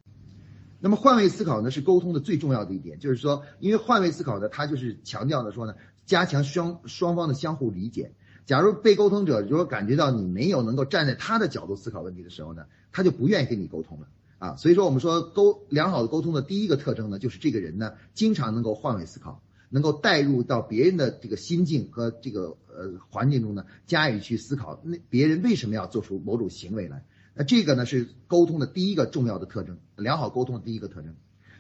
[0.80, 5.74] 那么换位思考呢，是沟通的最重要的一点，就是说，因为换位思考呢，它就是强调的说呢，
[6.06, 8.12] 加强双双方的相互理解。
[8.46, 14.08] 假如被沟通者如果感觉到你没有能够站在他的角度思考问题的时候呢，他就不愿意跟你沟通了
[14.40, 14.56] 啊。
[14.56, 27.04] 所以说我们说沟良好的沟通的第一个特征呢，就是这个人呢经常能够换位思考，能够带入到别人的这个心境和这个呃环境中呢，加以去思考那别人为什么要做出某种行为来。
[27.38, 31.16] 那这个呢是沟通的第一个重要的特征，良好沟通的第一个特征。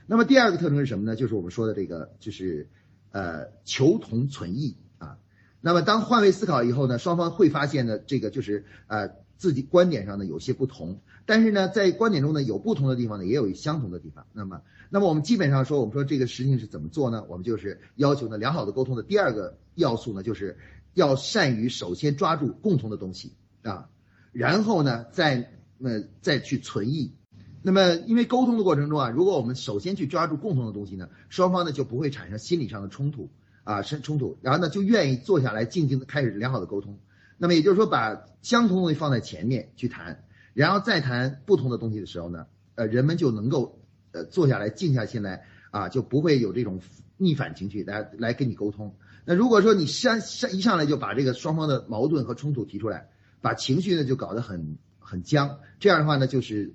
[0.07, 1.15] 那么第二个特征是什么呢？
[1.15, 2.69] 就是我们说的这个就是
[3.11, 5.19] 呃求同存异啊。
[5.61, 14.25] 那么当换位思考以后呢，双方会发现呢，这个就是呃自己观点上呢有些不同，但是呢在观点中呢有不同的地方呢也有相同的地方。
[14.33, 17.25] 那么那么我们基本上说，我们说这个事情是怎么做呢？
[17.27, 20.57] 我们就是要求呢良好的沟通的第二个要素呢，就是
[20.93, 23.89] 要善于首先抓住共同的东西啊，
[24.31, 27.13] 然后呢再那再去存异。
[27.61, 33.29] 那么因为沟通的过程中啊，如果我们首先去抓住共同的东西呢，双方呢就不会产生心理上的冲突。
[33.63, 36.97] 啊，生冲突，然后呢，就愿意坐下来静静的开始良好的沟通。
[37.37, 43.77] 那么也就是说，把相同的东西放在前面去谈，然后再谈不同的东西的时候呢，呃，人们就能够
[44.13, 46.79] 呃坐下来静下心来啊，就不会有这种
[47.17, 48.95] 逆反情绪来来跟你沟通。
[49.25, 53.09] 那如果说你上上一上来就把这个双方的矛盾和冲突提出来，
[53.41, 56.73] 把情绪呢就搞得很很僵，这样的话呢，就是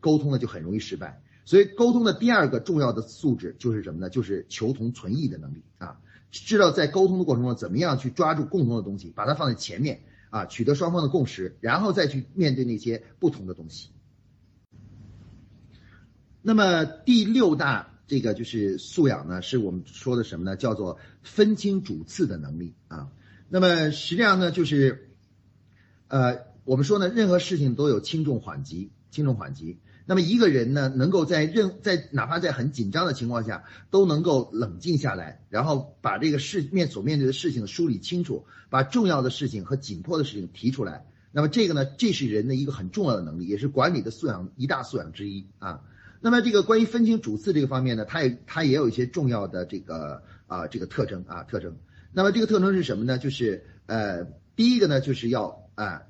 [0.00, 1.20] 沟通呢就很容易失败。
[1.44, 4.08] 所以沟通的第二个重要的素质就是什么呢？
[4.08, 5.98] 就是求同存异的能力啊。
[6.30, 13.90] 知道在沟通的过程中怎么样去抓住共同的东西，把它放在前面啊，取得双方的共识，然后再去面对那些不同的东西。
[16.40, 20.56] 那么第六大这个就是素养呢，是我们说的什么呢？
[20.56, 23.10] 叫做分清主次的能力啊。
[23.48, 25.10] 那么实际上呢，就是
[26.08, 29.78] 呃，我们说呢，任何事情都有轻重缓急，轻重缓急。
[30.04, 41.06] 那么一个人呢，能够在任在哪怕在很紧张的情况下，都能够冷静下来，然后把这个事面所面对的事情梳理清楚，把重要的事情和紧迫的事情提出来。
[41.30, 45.80] 那么这个呢，这是人的一个很重要的能力，也是管理的素养一大素养之一啊。
[46.20, 51.76] 那么这个关于分清主次这个方面呢，它也它也有一些重要的这个啊这个特征啊特征。
[52.12, 53.18] 那么这个特征是什么呢？
[53.18, 54.24] 就是呃
[54.56, 56.02] 第一个呢，就是要啊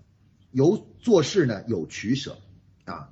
[0.52, 2.38] 有做事呢有取舍
[2.84, 3.08] 啊。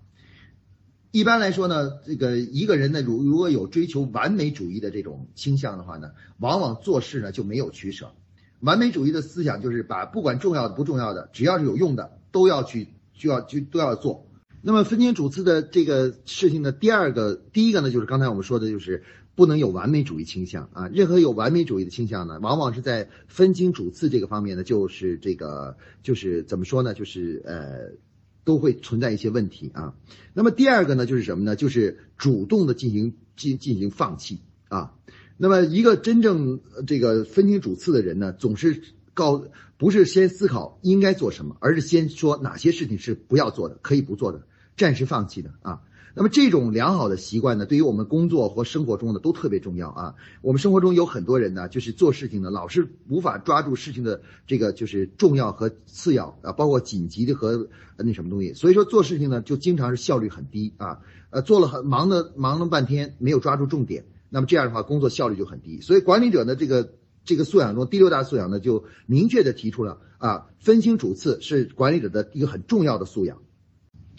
[1.11, 8.12] 一般来说呢，这个一个人呢，如如果有追求完美主义的这种倾向的话呢，往往做事呢就没有取舍。
[8.61, 14.29] 完美主义的思想就是把不管重要的不重要的，只要是有用的，都要去就要就都要做。
[14.62, 19.03] 那么分清主次的这个事情的第二个，第一个呢，就是刚才我们说的，就是
[19.40, 20.90] 不能有完美主义倾向啊。
[20.92, 27.98] 任何有完美主义的倾向呢，往往是在分清主次这个方面呢，就是这个就是怎么说呢，就是呃。
[28.42, 29.94] 都会存在一些问题啊。
[30.33, 31.55] 那么第二个呢，就是什么呢？
[31.55, 34.94] 就是主动的进行进进行放弃啊。
[35.37, 39.44] 那么一个真正这个分清主次的人呢，总是告
[39.76, 45.83] 不是先思考应该做什么，而是先说哪些事情是不要做的，可以不做的，暂时放弃的啊。
[46.14, 50.14] 那么这种良好的习惯呢，对于我们工作和生活中呢都特别重要啊。
[50.42, 58.52] 我们生活中有很多人呢，就是做事情呢老是无法抓住事情的这个就是重要和次要啊，包括紧急的和那什么东西。
[58.54, 60.98] 所以说做事情呢就经常是效率很低啊。
[61.30, 65.80] 呃，做了很忙的忙了半天，没有抓住重点，那么这样的话工作效率就很低。
[65.80, 66.94] 所以管理者呢，这个
[67.24, 73.38] 这个素养中第六大素养呢，就明确的提出了啊，分清主次是管理者的一个很重要的素养。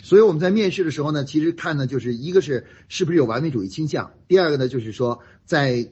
[0.03, 5.89] 所以我们在面试的时候呢，其实看呢，就是一个是是不是有完美主义倾向，第二个呢，就是说在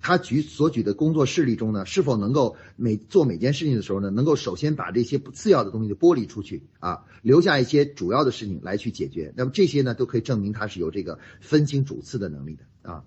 [0.00, 9.32] 他举所举的工作事例中呢，是否能够每做每件事情的时候呢，能够首先把这些不次要的东西就剥离出去啊，留下一些主要的事情来去解决。
[9.36, 13.04] 那么这些呢，都可以证明他是有这个分清主次的能力的啊。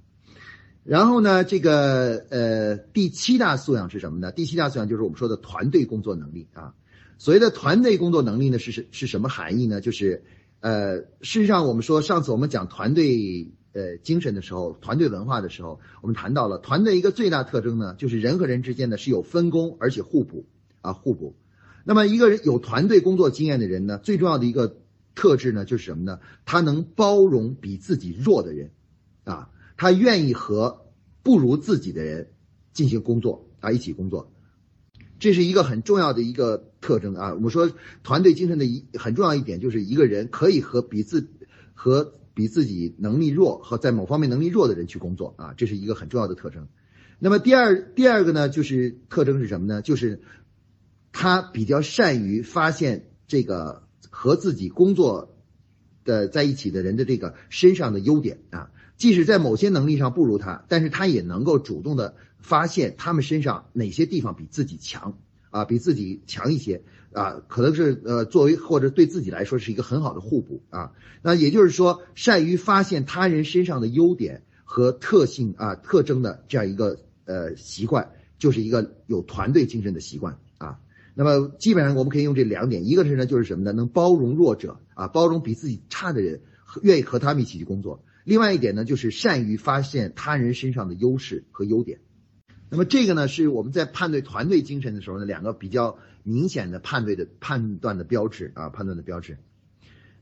[0.84, 4.32] 然后呢，这个呃第七大素养是什么呢？
[4.32, 6.74] 第七大素养就是我们说的团队工作能力啊。
[7.18, 9.82] 所谓的团队工作能力呢，是是是什么含义呢？
[9.82, 10.24] 就是
[10.60, 20.46] 呃，事实上，我们说上次我们讲团队呃精神的时候，团队文化的时候，我们谈到了团队一个最大特征呢，就是人和人之间呢是有分工，而且互补
[20.82, 21.36] 啊互补。
[21.84, 24.78] 那么一个人有团队工作经验的人呢，最重要的一个
[25.16, 26.20] 特质呢，就是什么呢？
[26.44, 28.72] 他能包容比自己弱的人，
[29.24, 30.88] 啊，他愿意和
[31.24, 32.32] 不如自己的人
[32.74, 34.32] 进行工作啊，一起工作。
[35.20, 37.34] 这是一个很重要的一个特征啊！
[37.34, 37.70] 我们说
[38.02, 41.28] 团队精神的一很重要一点，就是一个人可以和比自
[41.74, 46.70] 和比自己能力弱和在某方面能力弱的人去工作啊，这是一个很重要的特征。
[47.20, 49.82] 那么第二第二个呢，就是特征是什么呢？
[49.82, 50.22] 就是
[51.12, 55.36] 他比较善于发现这个和自己工作
[56.06, 62.16] 的在一起的人的这个身上的优点啊，即使在某些能力上不如他，但是他也能够主动的。
[62.40, 65.18] 发现他们身上哪些地方比自己强
[65.58, 70.92] 啊，比自己强一些啊，可能是呃作为或者对自己来说是一个很好的互补啊。
[71.24, 80.80] 那也就是说，善于发现他人身上的优点和特性啊特征的这样一个呃习惯，就是一个有团队精神的习惯啊。
[81.16, 83.72] 那么基本上我们可以用这两点，一个是呢就是什么呢？
[83.74, 86.42] 能包容弱者啊，包容比自己差的人，
[86.84, 88.04] 愿意和他们一起去工作。
[88.24, 92.00] 另外一点呢，就是善于发现他人身上的优势和优点。
[92.70, 99.38] 那么这个呢，是我们在判断团队精神的时候呢，两个比较明显的判断的判断的标志啊，判断的标志。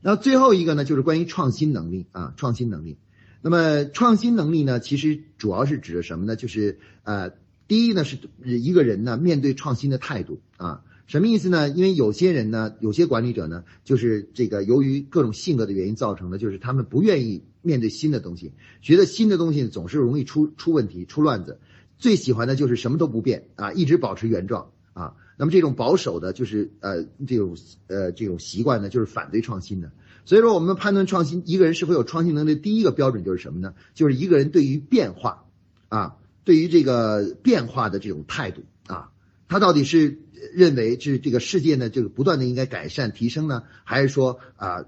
[0.00, 2.98] 那最后一个呢，就是关于创新能力啊，创新能力。
[3.42, 6.36] 那么创新能力呢，其实主要是指的什么呢？
[6.36, 7.30] 就是呃，
[7.66, 11.68] 第一呢是一个人呢面对创新的态度啊，什么意思呢？
[11.68, 21.58] 因为有些人呢，有些管理者呢，就是这个由于各种性格的原因造成的，就是他们不愿意面对新的东西，觉得新的东西总是容易出出问题、出乱子。
[21.98, 25.14] 最喜欢的就是什么都不变啊，一直保持原状啊。
[25.38, 27.56] 那么这种保守的，就是呃这种
[27.88, 29.92] 呃这种习惯呢，就是反对创新的。
[30.24, 33.74] 所以说，我们判断创新一个人是否有创新能力，第一个标准就是什么呢？
[33.94, 35.44] 就是一个人对于变化
[35.88, 39.10] 啊，对于这个变化的这种态度啊，
[39.46, 40.18] 他到底是
[40.54, 44.86] 认为是这个世界呢，这个不断的应该改善提升呢，还是说啊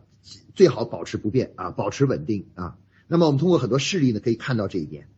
[0.55, 2.77] 最好保持不变啊，保持稳定啊？
[3.07, 5.09] 那么我们通过很多事例呢，可以看到这一点。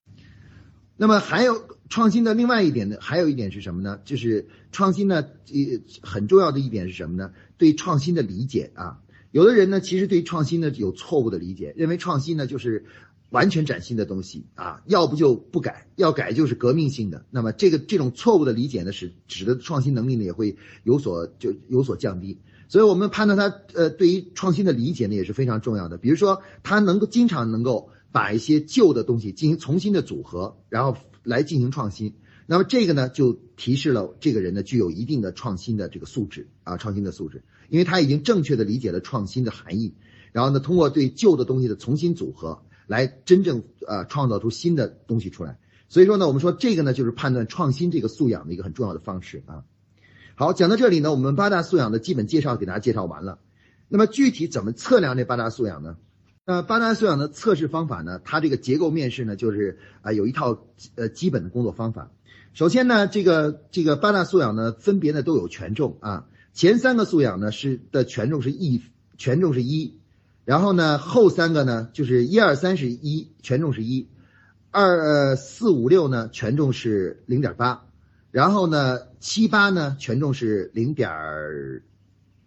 [0.97, 4.01] 那么还有创新的另外一点呢，还有一点是什么呢？
[4.05, 7.33] 就是创新呢，呃，很重要的一点是什么呢？
[7.59, 9.01] 对创新的理解啊，
[9.33, 12.87] 有的人呢，其实对创新呢有错误的理解，认为创新呢就是
[13.31, 17.27] 完全崭新的东西啊，要不就不改，要改就是革命性的。
[17.31, 22.39] 那么这个这种错误的理解呢，使使得创新能力呢也会有所就有所降低。
[22.69, 25.99] 所以我们判断他呃对于创新的理解呢也是非常重要的。
[25.99, 27.91] 比如说他能够经常能够。
[28.13, 32.15] 把一些旧的东西进行重新的组合，然后来进行创新。
[32.47, 39.95] 那么这个呢，就提示了这个人呢具有一定的创新的这个素质啊，创新的素质，因为他已经正确的理解了创新的含义。
[40.33, 45.59] 然后呢，通过对旧的东西的重新组合，来真正呃创造出新的东西出来。
[45.89, 49.65] 所以说呢，我们说这个呢就是判断创新这个素养的一个很重要的方式啊。
[50.35, 53.39] 好，讲到这里呢，我们八大素养的基本介绍给大家介绍完了。
[53.89, 55.97] 那么具体怎么测量这八大素养呢？
[56.47, 58.21] 那八大素养的测试方法呢？
[58.25, 62.11] 它这个结构面试呢，就是啊有一套呃基本的工作方法。
[62.55, 66.27] 首先呢，这个这个八大素养呢，分别呢都有权重啊。
[66.53, 68.83] 前三个素养呢是的权重是一，
[69.17, 69.99] 权重是一。
[70.45, 74.09] 然后呢，后三个呢就是一二三是一，权重是一。
[74.73, 77.87] 二呃四五六呢权重是零点八。
[78.33, 81.11] 然后呢，七八呢权重是零点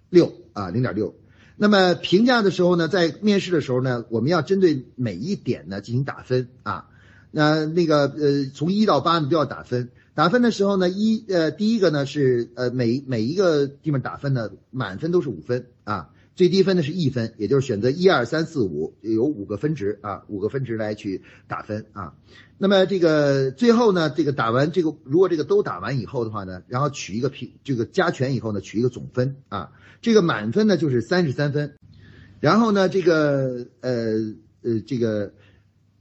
[0.09, 1.15] 六啊，零点六。
[1.55, 6.89] 那么评价的时候呢，在面试的时候呢，我们要针对每一点呢进行打分啊。
[7.31, 9.89] 那那个呃，从一到八呢都要打分。
[10.15, 22.13] 打分的时候呢，一呃第一个呢是呃每每一个地方打分呢，满分都是五分啊，最低分呢是一分，也就是选择一二三四五有五个分值啊，五个分值来去打分啊。
[22.59, 29.71] 那么这个最后呢，这个打完这个如果这个都打完以后的话呢，然后取一个评这个加权以后呢，取一个总分啊。
[30.03, 31.75] 这个满分呢就是三十三分，
[32.41, 34.17] 然后呢，这个呃
[34.61, 35.33] 呃这个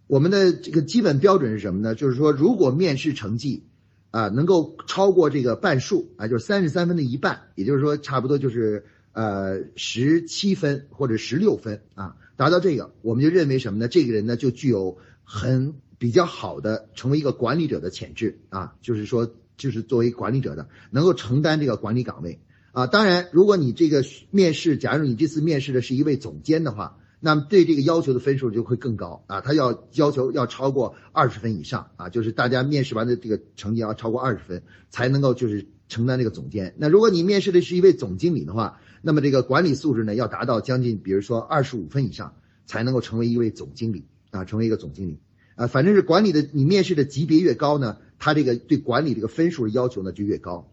[0.08, 1.94] 我们的这个基本标准是什么呢？
[1.94, 3.62] 就是说，如果面试成绩
[4.10, 13.86] 啊能够超过这个半数啊，就是三十三分的一半，也就是说，差不多就是呃十七分或者十六分啊，达到这个，我们就认为什么呢？
[13.86, 22.40] 这个人呢就具有很比较好的成为一个管理者的潜质啊，就是说，就是作为管理者的能够承担这个管理岗位
[22.72, 22.86] 啊。
[22.88, 26.98] 当然，如果你这个面试，假如你这次面试的是一位总监的话。
[27.24, 36.74] 那么对这个要求的分数就会更高啊，他要要求要超过二十分以上啊，就是大家面试完的这个成绩要超过二十分才能够就是承担这个总监。
[36.78, 42.34] 那如果你面试的是一位总经理的话，那么这个管理素质呢要达到将近，比如说二十五分以上
[42.66, 45.20] 才能够成为一位总经理啊，成为一个总经理
[45.54, 50.71] 啊，反正是管理的你面试的级别越高呢，他这个对管理这个分数的要求呢就越高。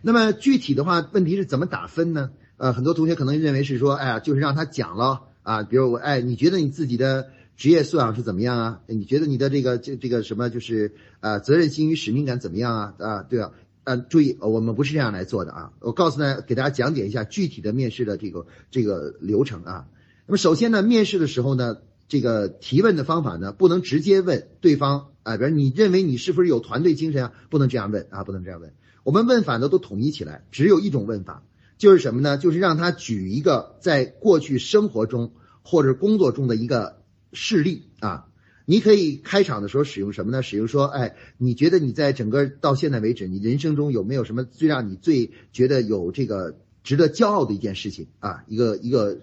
[0.00, 2.30] 那么具体的话，问题是怎么打分呢？
[2.56, 5.22] 呃，很多同学可能认为是说，哎呀，就是让他讲了。
[5.42, 8.80] 啊，比如我哎，你觉得你自己的职业素养是怎么样啊？
[8.86, 12.94] 你觉得你的这个这这个什么就是啊责任心与使命感怎么样啊？
[12.98, 13.52] 啊，对啊，
[13.84, 15.72] 嗯，注意，我们不是这样来做的啊。
[15.80, 19.86] 我告诉大家，给大家讲解一下具体的面试的这个这个流程啊。
[20.26, 21.78] 那么首先呢，面试的时候呢，
[22.08, 27.32] 这个提问的方法呢，不能直接问对方啊，比如你认为你是不是有团队精神啊？
[27.48, 28.70] 不能这样问啊，不能这样问。
[29.08, 31.42] 我们问法呢都统一起来，只有一种问法。
[31.78, 32.36] 就是什么呢？
[32.36, 35.32] 就是让他举一个在过去生活中
[35.62, 37.00] 或者工作中的一个
[37.32, 38.28] 事例啊。
[38.66, 40.42] 你可以开场的时候使用什么呢？
[40.42, 48.44] 使用说，哎，你觉得你在整个到现在为止，你人生中有没有什么最让你最觉得有这个值得骄傲的一件事情啊？
[48.46, 49.22] 一个一个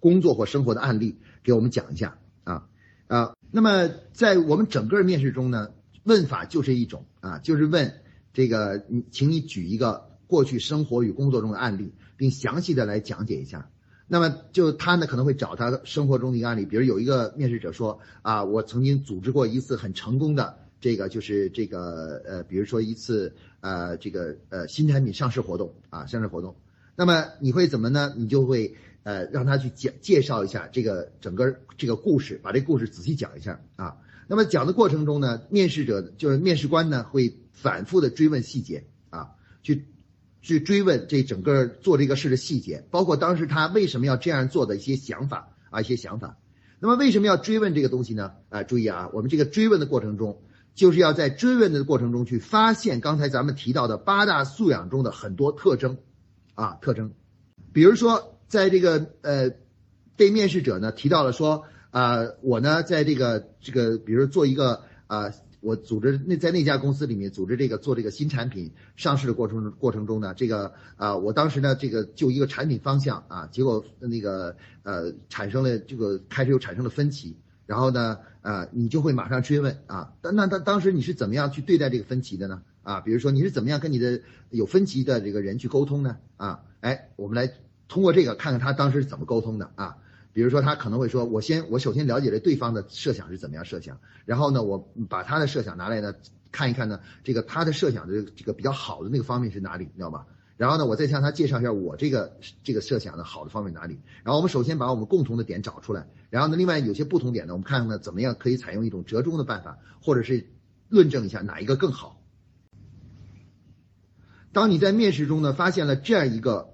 [0.00, 2.66] 工作或生活的案例，给我们讲一下啊
[3.06, 3.36] 啊。
[3.52, 5.70] 那么在我们整个面试中呢，
[6.02, 8.00] 问法就是一种啊，就是问
[8.34, 10.12] 这个，你请你举一个。
[10.26, 13.68] 过去生活与工作中的案例，并详细的来讲解一下。
[14.08, 26.56] 那么就他呢可能会找他生活中的一个案例，比如有一个面试者说啊，我曾经组织过一次很成功的这个就是这个呃，比如说一次呃这个呃新产品上市活动啊上市活动。
[26.96, 28.14] 那么你会怎么呢？
[28.16, 33.98] 你就会呃让他去讲介绍一下这个整个这个故事，把这故事仔细讲一下啊。
[34.26, 39.30] 那么讲的过程中呢，面试者就是面试官呢会反复的追问细节啊，
[39.62, 39.86] 去。
[40.46, 46.36] 去追问这整个做这个事的细节，包括当时他为什么要这样做的一些想法啊，一些想法。
[46.80, 48.32] 那么为什么要追问这个东西呢？
[48.50, 50.42] 啊，注意啊，我们这个追问的过程中，
[50.74, 55.96] 就是要在追问的过程中去发现刚才咱们提到的八大素养中的很多特征
[56.52, 57.14] 啊，特征。
[57.72, 59.50] 比如说，在这个呃，
[60.14, 61.64] 被面试者呢提到了说
[61.94, 65.30] 啊，我呢在这个这个，比如做一个啊。
[65.64, 82.60] 我组织那在那家公司里面组织这个做这个新产品上市的过程过程中呢，这个啊，我当时呢这个就一个产品方向啊，结果那个呃产生了这个开始又产生了分歧，然后呢啊，你就会马上追问啊，那那当当时你是怎么样去对待这个分歧的呢？
[82.82, 84.20] 啊，比如说你是怎么样跟你的
[84.50, 86.18] 有分歧的这个人去沟通呢？
[86.36, 87.50] 啊，哎，我们来
[87.88, 89.96] 通过这个看看他当时是怎么沟通的啊。
[90.34, 96.12] 比如说，他可能会说：“我先，我首先了解了对方的设想是怎么样设想，然后呢，我把他的设想拿来呢
[96.50, 100.26] 看一看呢，这个他的设想的这个比较好的那个方面是哪里，你知道吧？
[100.56, 104.00] 然后呢，我再向他介绍一下我这个这个设想的好的方面哪里。
[104.24, 110.48] 然后我们首先把我们共同的点找出来，然后呢，另外有些不同点呢，我们看看呢怎么样可以采用一种折中的办法，或者是
[110.88, 112.20] 论证一下哪一个更好。
[114.52, 116.70] 当你在面试中呢发现了这样一个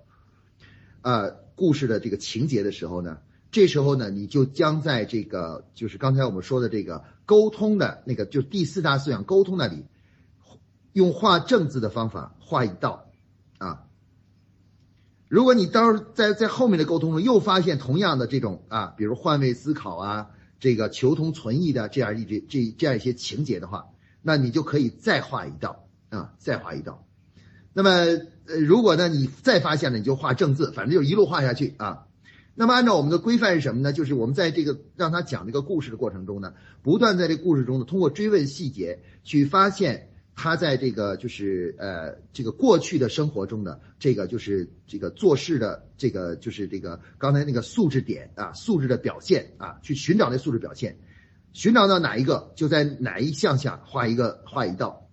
[1.03, 3.19] 呃故事的这个情节的时候呢？
[3.51, 9.85] 这时候呢，你就将在这个就是刚才我们说的这个沟通的那个，就第四大素养沟通那里，
[10.93, 13.07] 用画正字的方法画一道，
[13.59, 13.87] 啊，
[15.27, 20.31] 如果你到时候在在后面的沟通中又发现同样的这种啊，比如换位思考啊，
[20.61, 23.87] 这个求同存异的这样一这这这样一些情节的话，
[24.23, 27.05] 那你就可以再画一道啊，再画一道。
[27.73, 27.91] 那么
[28.47, 32.07] 呃，如果呢你再发现了，你就画正字，反正就一路画下去啊。
[32.61, 33.91] 那么，按照我们的规范是什么呢？
[33.91, 36.53] 就是我们在这个让他讲这个故事的过程中呢，
[36.83, 50.99] 不断在这故事中呢，通过追问细节，去发现他在这个就是呃这个过去的生活中的这个就是这个做事的这个就是这个刚才那个素质点啊，素质的表现啊，去寻找那素质表现，
[51.55, 55.09] 寻找到哪一个，就在哪一项下画一个画一道。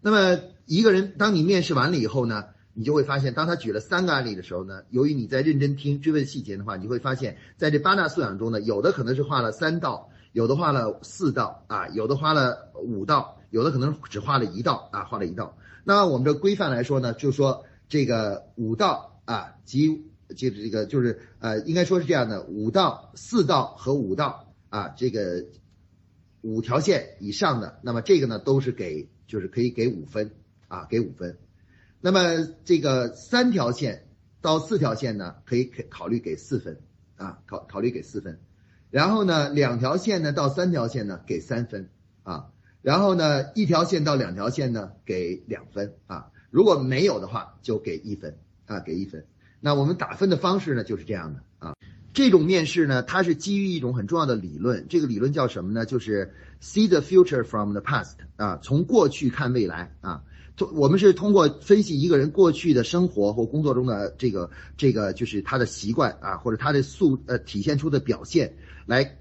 [0.00, 2.44] 那么一个人，当你面试完了以后呢？
[2.78, 15.56] 你就会发现，当他举了三个案例的时候呢，由于你在认真听、追问细节的话，你会发现，在这八大素养中呢，有的可能是画了三道，有的画了四道啊，有的画了五道，有的可能只画了一道啊，画了一道。
[15.84, 20.04] 那我们这规范来说呢，就说这个五道啊，即
[20.36, 25.46] 就是这个就是呃，应该说是这样的，五道、四道和五道啊，这个
[26.42, 30.30] 五条线以上的，那么这个呢都是给就是可以给五分
[30.68, 31.38] 啊，给五分。
[32.00, 34.06] 那么这个三条线
[34.40, 36.78] 到四条线呢，可以考考虑给四分
[37.16, 38.38] 啊，考考虑给四分。
[38.90, 41.90] 然后呢，两条线呢到三条线呢给三分
[42.22, 42.46] 啊，
[42.82, 49.26] 然后呢一条线到两条线呢给两分啊，如果没有的话就给一分啊，给一分。
[49.60, 51.74] 那我们打分的方式呢就是这样的啊。
[52.12, 55.84] 这种面试呢，它是基于一种很重要的理论，这个理论叫什么呢？
[55.84, 56.32] 就是
[56.62, 60.22] see the future from the past 啊，从过去看未来啊。
[60.72, 69.18] 我们是通过分析一个人过去的生活或工作中的这个这个就是他的习惯啊，或者他的素呃体现出的表现来。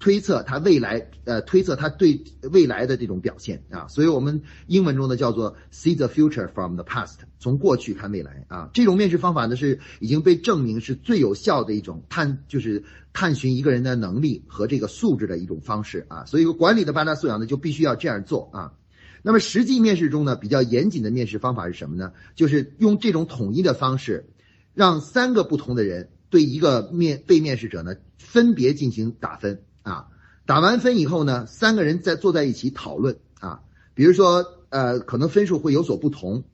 [0.00, 2.22] 推测他未来，呃，推测他对
[2.52, 8.70] 未来的这种表现啊，所以我们英文中呢叫做 see the future from the past，从过去看未来啊。
[8.72, 16.24] 这种面试方法呢是已经被证明是最有效的一种探，就是探寻一个人的能力和这个素质的一种方式啊。
[16.26, 18.72] 所以管理的八大素养呢就必须要这样做啊。
[19.22, 22.12] 那么实际面试中呢比较严谨的面试方法是什么呢？
[22.34, 24.28] 就是用这种统一的方式，
[24.74, 29.62] 让三个不同的人对一个面被面试者呢分别进行打分。
[29.82, 30.08] 啊，
[30.44, 33.60] 打完分以后呢，三个人再坐在一起讨论啊。
[33.94, 36.44] 比如说，呃，可能分数会有所不同。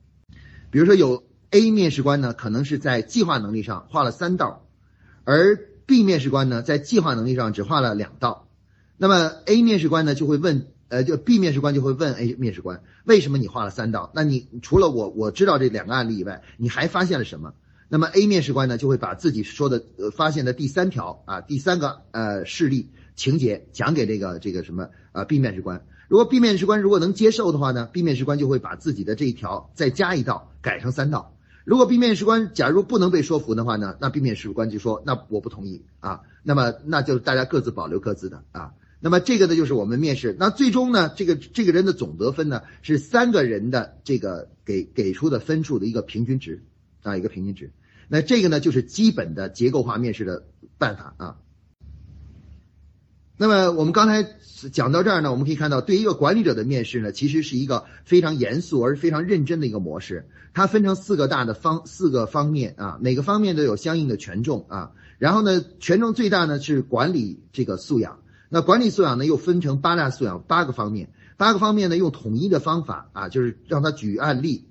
[0.71, 4.65] 比如说，有 A 面试官呢，可能是在计划能力上画了三道，
[5.25, 8.47] 而 B 面试官呢，在计划能力上只画了两道。
[8.97, 14.11] 那么 A 面试官呢，就会问，呃，就 B 面试官就会问 A 面试官，为什么你画了三道？
[14.15, 17.53] 那你除了我我知道这两个案例以外，你还发现了什么？
[17.89, 22.89] 那么 A 面试官呢，就会把自己说的呃发现的第三条啊，第三个呃事例。
[23.15, 31.33] 情节讲给这个这个什么啊 B 面试官，如果 B 面试官如果能接受的话呢，B 面试官就会把自己的这一条再加一道，改成三道。
[31.63, 38.73] 如果 B 面试官假如不能被说服的话呢，那 B 面试官就说那我不同意啊，那么那就大家各自保留各自的啊。
[38.99, 46.63] 那么这个呢就是我们面试，那最终呢这个这个人的总得分呢是三个人的这个给给出的分数的一个平均值
[47.03, 47.71] 啊一个平均值。
[48.07, 50.45] 那这个呢就是基本的结构化面试的
[50.77, 51.37] 办法啊。
[53.37, 54.25] 那么我们刚才
[54.71, 60.29] 讲到这儿呢，我们可以看到，对一个管理者的面试呢，其实是一个非常严肃而非常认真的一个模式。
[60.53, 64.93] 它分成四个大的方四个方面啊，每个方面都有相应的权重啊。
[65.17, 68.19] 然后呢，权重最大呢是管理这个素养。
[68.55, 74.69] 那管理素养呢又分成八大素养八个方面，八个方面呢用统一的方法啊，就是让他举案例、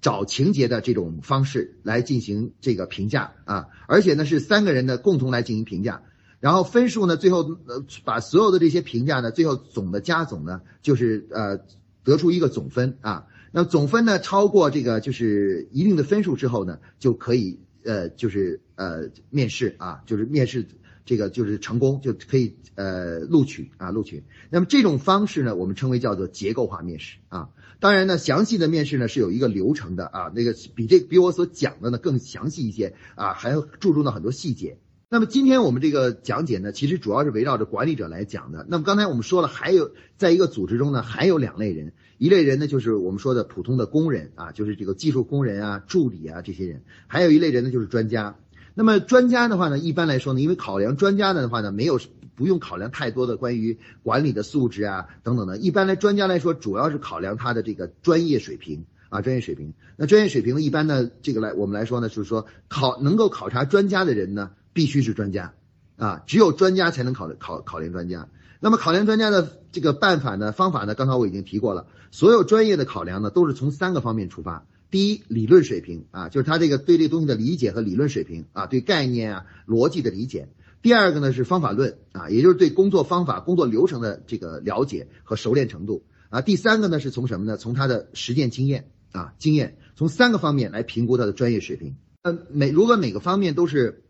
[0.00, 6.00] 找情节的这种方式来进行这个评价啊，而且呢是三个人呢共同来进行评价。
[6.40, 11.60] 然后分数呢，最后呃把所有的这些评价呢，最后总的加总呢，就是呃
[12.04, 13.26] 得出一个总分啊。
[13.52, 20.64] 那总分呢超过这个就是一定的分数之后呢，就可以呃就是呃面试啊，就是面试
[21.06, 24.24] 这个就是成功就可以呃录取啊录取。
[24.50, 27.48] 那么这种方式呢，我们称为叫做结构化面试啊。
[27.78, 34.78] 当然呢，详细的面试呢是有一个流程的啊，那个比这比我所讲的呢更详细一些啊，还要注重到很多细节。
[35.08, 38.66] 那么今天我们这个讲解呢，其实主要是围绕着管理者来讲的。
[38.68, 48.36] 那么刚才我们说了，还有在一个组织中呢，还有两类人，一类人呢就是我们说的普通的工人啊，就是这个技术工人啊、助理啊这些人；还有一类人呢就是专家。
[48.78, 51.98] 那么专家的话呢，一般来说呢，因为考量专家的话呢，没有
[52.34, 55.56] 不用考量太多的关于管理的素质啊等等的。
[55.56, 59.74] 一般来专家来说，主要是考量他的这个专业水平啊，专业水平。
[59.96, 64.52] 那专业水平呢，一般呢，这个来我们来说呢，就是说考能够考察专家的人呢。
[64.76, 65.54] 必须是专家，
[65.96, 68.28] 啊，只有专家才能考考考量专家。
[68.60, 71.86] 那么考量专家的这个办法呢、方法呢，刚才我已经提过了。
[72.10, 74.66] 所有专业的考量呢，都是从三个方面出发：
[74.96, 80.46] 第一，理论水平啊，就是他这个对这东西的理解和理论水平啊，对概念啊、逻辑的理解；
[80.80, 87.58] 第二个呢是方法论啊，也就是对工作方法、工作流程的这个了解和熟练程度啊；第三个呢是从什么呢？
[87.58, 91.96] 从他的实践经验啊，经验，从三个方面来评估他的专业水平。
[92.22, 94.02] 呃，每如果每个方面都是。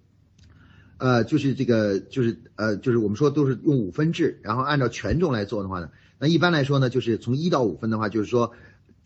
[0.98, 8.52] 呃，就是这个，就是呃，就是我们说都是用五分制，然后按照权重来做的话呢，那一般来说呢，就是从一到五分的话，就是说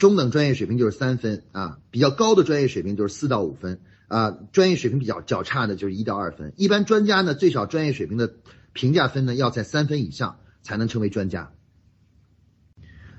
[0.01, 6.55] 中等专业水平就是三分啊，比较高的专业水平就是四到五分啊，专业水平比较较差的就是一到二分。
[6.57, 8.35] 一般专家呢，最少专业水平的
[8.73, 11.53] 评价分呢要在三分以上才能称为专家。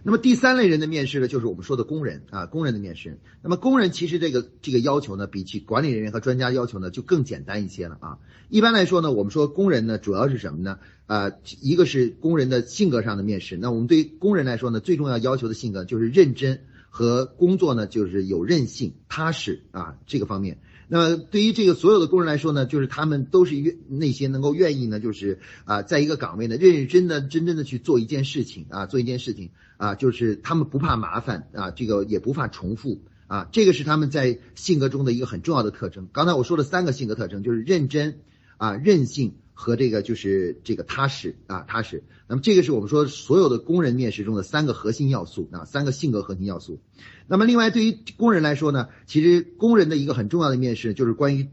[0.03, 3.19] 那么第三类人的面试呢，就是我们说的工人啊，工人的面试。
[3.43, 8.17] 那么工人其实这个这个要求呢，比起管理人员和专家要求呢，就更简单一些了啊。
[8.49, 10.79] 一般来说呢，我们说工人呢，主要是什么呢？
[11.05, 13.57] 啊，一个是工人的性格上的面试。
[13.57, 16.61] 那我们对工人来说呢，最重要要求的性格就是认真
[16.93, 20.59] 和工作呢，就是有韧性、踏实啊这个方面。
[20.89, 36.09] 那么对于这个所有的工人来说呢，就是他们都是愿那些能够愿意呢，就是啊，在一个岗位呢，认认真的、真正的去做一件事情啊，做一件事情啊，就是他们不怕麻烦啊，这个也不怕重复啊，这个是他们在性格中的一个很重要的特征。
[36.11, 38.19] 刚才我说了三个性格特征，就是认真
[38.57, 39.35] 啊、韧性。
[39.53, 42.03] 和这个就是这个踏实啊，踏实。
[42.27, 46.79] 那么这个是我们说所有的工人面试中的三个核心要素啊，三个性格核心要素。
[47.27, 51.49] 那么另外对于工人来说呢，其实工人的一个很重要的面试就是关于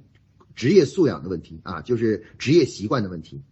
[0.55, 3.43] 职业素养的问题啊，就是职业习惯的问题。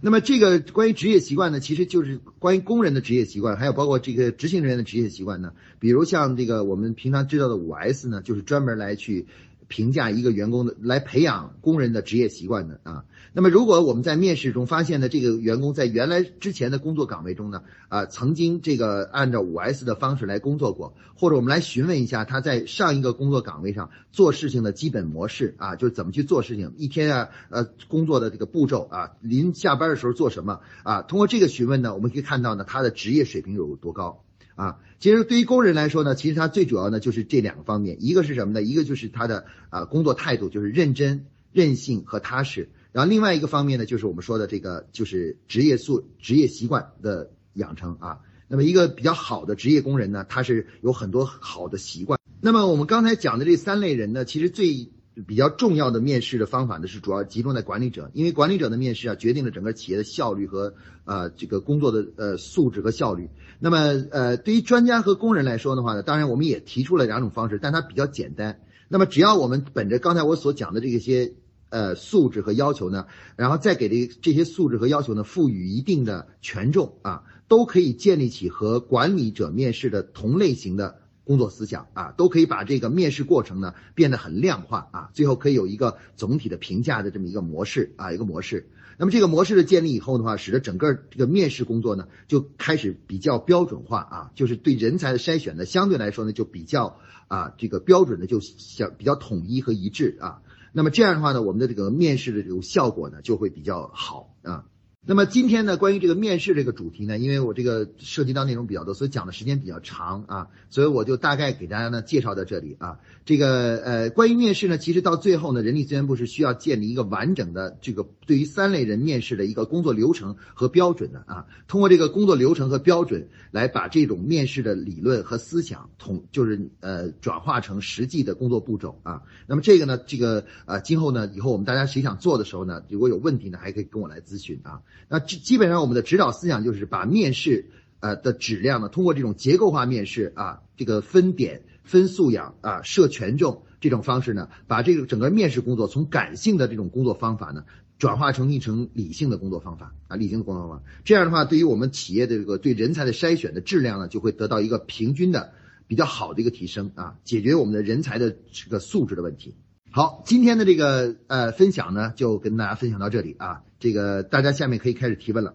[0.00, 5.52] 那么这个关于职业习惯呢，其实就是关于工人的职业习惯，还有包括这个执行人员的职业习惯呢。
[5.78, 9.26] 比如像这个我们平常知道的五 S 呢，就是专门来去。
[9.68, 34.22] 评价一个员工的来培养工人的职业习惯的啊，那么如果我们在面试中发现呢，这个员工在原来之前的工作岗位中呢，啊曾经这个按照五 S 的方式来工作过，或者我们来询问一下他在上一个工作岗位上做事情的基本模式啊，就是怎么去做事情，一天啊呃工作的这个步骤啊，临下班的时候做什么啊，通过这个询问呢，我们可以看到呢他的职业水平有多高。
[34.54, 38.62] 啊，其实对于工人来说呢，其实他最主要呢就是这两个方面，一个是什么呢？
[38.62, 42.70] 一个就是他的啊工作态度，就是认真、任性和踏实。
[42.92, 48.20] 然后另外一个方面呢，就是我们说的这个就是职业素、职业习惯的养成啊。
[48.48, 52.18] 那么一个比较好的职业工人呢，他是有很多好的习惯。
[52.40, 54.90] 那么我们刚才讲的这三类人呢，其实最。
[55.26, 60.74] 比较重要的面试的方法呢，是主要集中在管理者，因为管理者的面试啊，决定了整个企业的效率和
[61.06, 63.30] 呃这个工作的呃素质和效率。
[63.58, 63.78] 那么
[64.10, 68.60] 呃，对于专家和工人来说的话呢，当然我们也提出了两种方式，但它比较简单。
[68.88, 71.32] 那么只要我们本着刚才我所讲的这些
[71.70, 73.06] 呃素质和要求呢，
[73.36, 81.00] 然后再给这这些素质和要求呢赋予一定的权重啊，都可以建立起和管理者面试的同类型的。
[81.26, 88.70] 工作思想啊，都可以把这个面试过程呢变得很量化啊，最后可以有一个总体的评价的这么一个模式啊，一个模式。
[88.96, 100.42] 那么这个模式的建立以后的话，使得整个这个面试工作呢就开始比较标准化啊，就是对人才的筛选呢相对来说呢就比较啊这个标准的就相比较统一和一致啊。
[100.76, 104.66] 那么这样的话呢，我们的这个面试的这种效果呢就会比较好啊。
[105.08, 112.98] 那么今天呢，关于这个面试这个主题呢，因为我这个涉及到内容比较多，所以讲的时间比较长啊，所以我就大概给大家呢介绍到这里啊。
[113.24, 121.46] 这个呃，关于面试呢，其实到最后呢，人力资源部是需要建立一个完整的这个对于三类人面试的一个工作流程和标准的啊。
[121.68, 129.22] 通过这个工作流程和标准来把这种面试的理论和思想统就是呃转化成实际的工作步骤啊。
[129.46, 134.82] 那么这个呢，这个呃今后呢，以后我们大家谁想做的时候呢，如果有问题呢，还可以跟我来咨询啊。
[135.08, 137.66] 那基基本上我们的指导思想就是把面试
[138.00, 147.64] 呃的质量呢，通过这种结构化面试啊，这个分点、分素养啊、设权重这种方式呢，把这个整个面试工作从感性的这种工作方法呢，
[147.98, 150.84] 转化成一成理性的工作方法啊，理性的工作方法。
[151.04, 155.52] 这样的话，对于我们企业的这个对人才的筛选的质量呢，就会得到一个平均的
[155.86, 159.54] 比较好的一个提升啊，解决我们的人才的这个素质的问题。
[159.92, 163.62] 好，今天的这个呃分享呢，就跟大家分享到这里啊。
[163.78, 165.54] 这个大家下面可以开始提问了。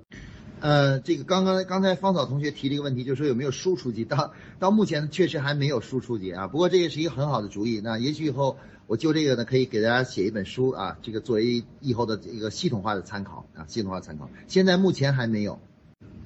[0.60, 4.06] 呃，这个刚刚刚才芳草同学提了一个问题，就是说有没有输出机？
[4.06, 6.48] 到到目前确实还没有输出机啊。
[6.48, 7.82] 不过这也是一个很好的主意。
[7.84, 14.30] 那也许以后我就这个呢，可以给大家写一本书啊，这个作为以后的一个系统化的参考啊，系统化参考。
[14.48, 15.60] 现在目前还没有。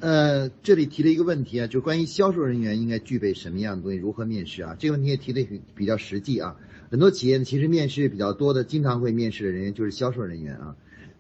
[0.02, 4.76] 呃，这里提了一个问题啊，就关于销售人员应该具备什么样的东西，如何面试啊？
[4.78, 6.58] 这个问题也提的比较实际啊。
[6.92, 10.76] 很多企业呢，其实面试比较多的，经常会面试的人员就是销售人员啊。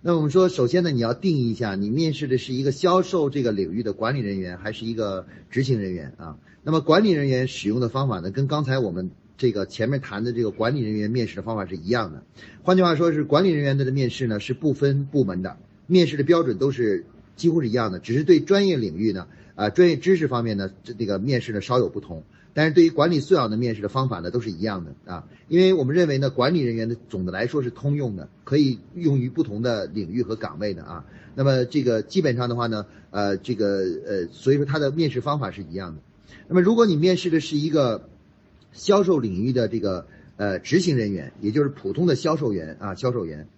[0.07, 6.37] 那我们说，首先呢，你要定义一下，你面试的是一个销售这个领域的管理人员，还是一个执行人员啊？
[6.61, 12.21] 那么管理人员使用的方法呢，跟刚才我们这个前面谈的这个管理人员面试的方法是一样的。
[12.61, 19.25] 换句话说，是管理人员的面试呢是不分部门的，面试的标准都是几乎是一样的，只是对专业领域呢，
[19.55, 22.23] 啊，专业知识方面呢，这这个面试呢稍有不同。
[22.57, 31.05] 但是对于管理素养的面试的方法呢，都是一样的啊，因为我们认为呢，管理人员的总的来说是通用的，可以用于不同的领域和岗位的啊。
[31.35, 36.01] 那么这个基本上的话呢，呃，这个呃，所以说他的面试方法是一样的。
[36.47, 38.07] 那么如果你面试的是一个
[38.71, 43.49] 销售领域的这个呃执行人员，也就是普通的销售员啊，销售员，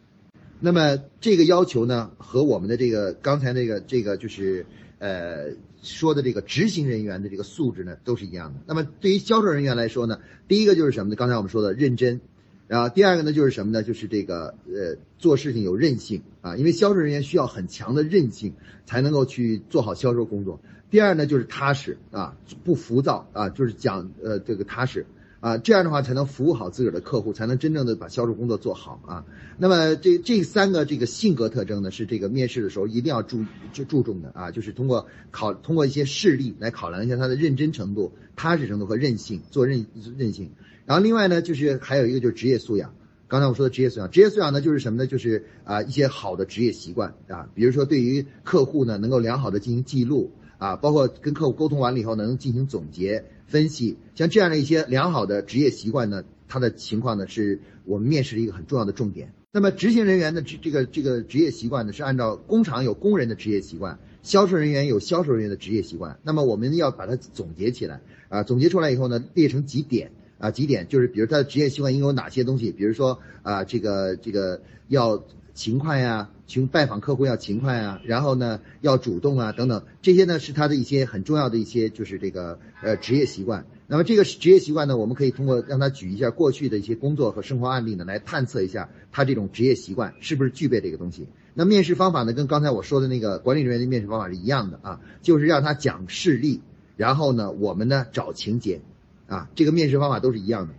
[0.59, 4.65] 那么这个要求呢，和我们的这个刚才那个这个就是
[4.97, 5.51] 呃。
[5.81, 8.59] 说的这个执行人员的这个素质呢，都是一样的。
[8.65, 11.15] 那么对于销售人员来说呢，第一个就是什么呢？
[11.15, 12.19] 刚才我们说的认真，
[12.67, 13.83] 然后第二个呢就是什么呢？
[13.83, 18.53] 就是这个呃做事情有韧性啊，因为销售人员需要很强的韧性
[18.85, 20.59] 才能够去做好销售工作。
[20.89, 25.05] 第二呢就是踏实啊，不浮躁啊，就是讲呃这个踏实。
[25.47, 29.23] 啊，这样的话才能服务好自个儿的客户，才能真正的把销售工作做好啊。
[29.57, 39.85] 那么这这三个这个性格特征呢，是这个面试的时候一定要注就注重的啊，就是通过考通过一些事例来考量一下他的认真程度、踏实程度和韧性，做韧
[40.17, 40.51] 韧性。
[40.85, 42.93] 然后另外呢，就是还有一个就是职业素养。
[43.29, 45.07] 刚才我说的职业素养，职业素养呢就是什么呢？
[45.07, 59.33] 就是啊一些好的职业习惯啊，比如说对于客户呢能够良好的进行记录啊，包括跟客户沟通完了以后能进行总结分析，像这样的一些良好的职业习惯呢，它的情况呢是我们面试的一个很重要的重点。
[59.51, 70.11] 那么执行人员的这这个这个职业习惯呢，是按照工厂有工人的职业习惯，销售人员有销售人员的职业习惯，那么我们要把它总结起来啊，总结出来以后呢，列成几点。
[70.39, 72.71] 啊，几点就是，比如他的职业习惯应该有哪些东西？
[72.71, 75.25] 比如说啊，这个这个要
[75.57, 83.65] 勤快呀，去拜访客户要勤快啊，然后呢要主动啊，等等，这些呢是他的一些很重要的一些就是这个呃职业习惯。
[83.87, 91.27] 那么这个职业习惯呢，我们可以通过让他举一下过去的一些工作和生活案例呢，来探测一下他这种职业习惯是不是具备这个东西。
[91.55, 96.61] 那面试方法呢，跟刚才我说的那个管理人员的面试方法是一样的啊，就是让他讲事例，
[96.97, 98.81] 然后呢我们呢找情节。
[99.25, 100.73] 啊，这个面试方法都是一样的。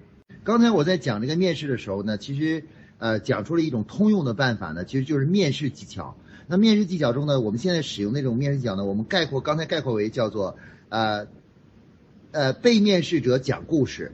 [0.44, 2.64] 刚才我在讲这个面试的时候呢，其实
[2.98, 6.16] 呃讲出了一种通用的办法呢，其实就是面试技巧。
[6.46, 10.56] 那面试技巧中呢，我们现在使用那种面试技巧呢，我们概括刚才概括为叫做
[10.88, 11.26] 呃
[12.32, 14.12] 呃被面试者讲故事，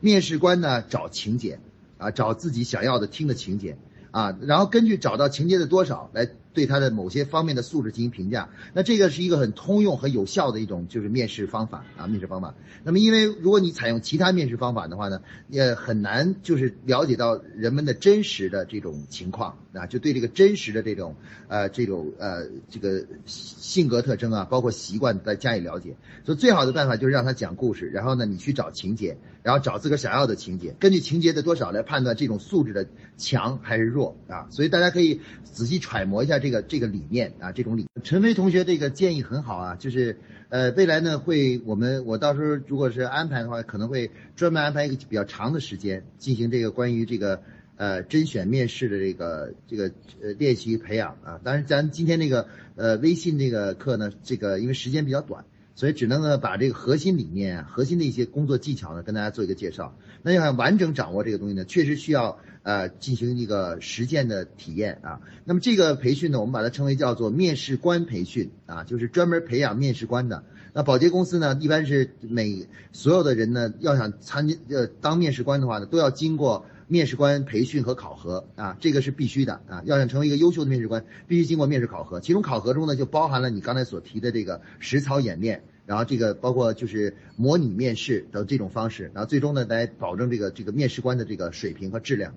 [0.00, 1.60] 面试官呢找情节
[1.98, 3.76] 啊，找自己想要的听的情节
[4.10, 6.28] 啊，然后根据找到情节的多少来。
[6.52, 12.54] 对他的某些方面的素质进行评价，那这个是一个很通用、很有效的一种就是面试方法啊，面试方法。
[12.84, 21.16] 那么，因为如果你采用其他面试方法的话呢，也很难就是了解到人们的真实的这种情况啊，就对这个真实的这种
[21.48, 25.96] 呃这种呃这个性格特征啊，包括习惯再加以了解。
[26.24, 32.86] 所以，最好的办法就是让他讲故事，然后呢，你去找情节，然后找自个儿想要的情节，根据情节的多少来判断这种素质的
[33.16, 34.46] 强还是弱啊。
[34.50, 36.38] 所以，大家可以仔细揣摩一下。
[36.38, 47.42] 这个这个理念啊，这种理陈飞同学这个建议很好啊，就是呃，未来呢会我们我到时候如果是安排的话，可能会专门安排一个比较长的时间进行这个关于这个
[47.76, 51.40] 呃甄选面试的这个这个呃练习培养啊。
[51.44, 55.44] 当然，咱今天这个呃微信这个课呢，这个因为时间比较短。
[55.74, 59.96] 所以只能呢把这个核心理念、核心的一些工作技巧呢跟大家做一个介绍。
[60.22, 65.20] 那要想完整掌握这个东西呢，确实需要呃进行一个实践的体验啊。
[65.44, 70.44] 那么这个培训呢，我们把它称为叫做面试官培训啊，就是专门培养面试官的。
[70.72, 76.64] 那保洁公司呢，一般是每所有的人呢要想参加呃当面试官的话呢，都要经过。
[76.88, 79.82] 面试官培训和考核啊，这个是必须的啊！
[79.86, 82.20] 要想成为一个优秀的面试官，必须经过面试考核。
[82.20, 92.34] 其中考核中呢，就包含了你刚才所提的这个实操演练，然后这个包括就是模拟面试等这种方式，然后最终呢来保证这个这个面试官的这个水平和质量。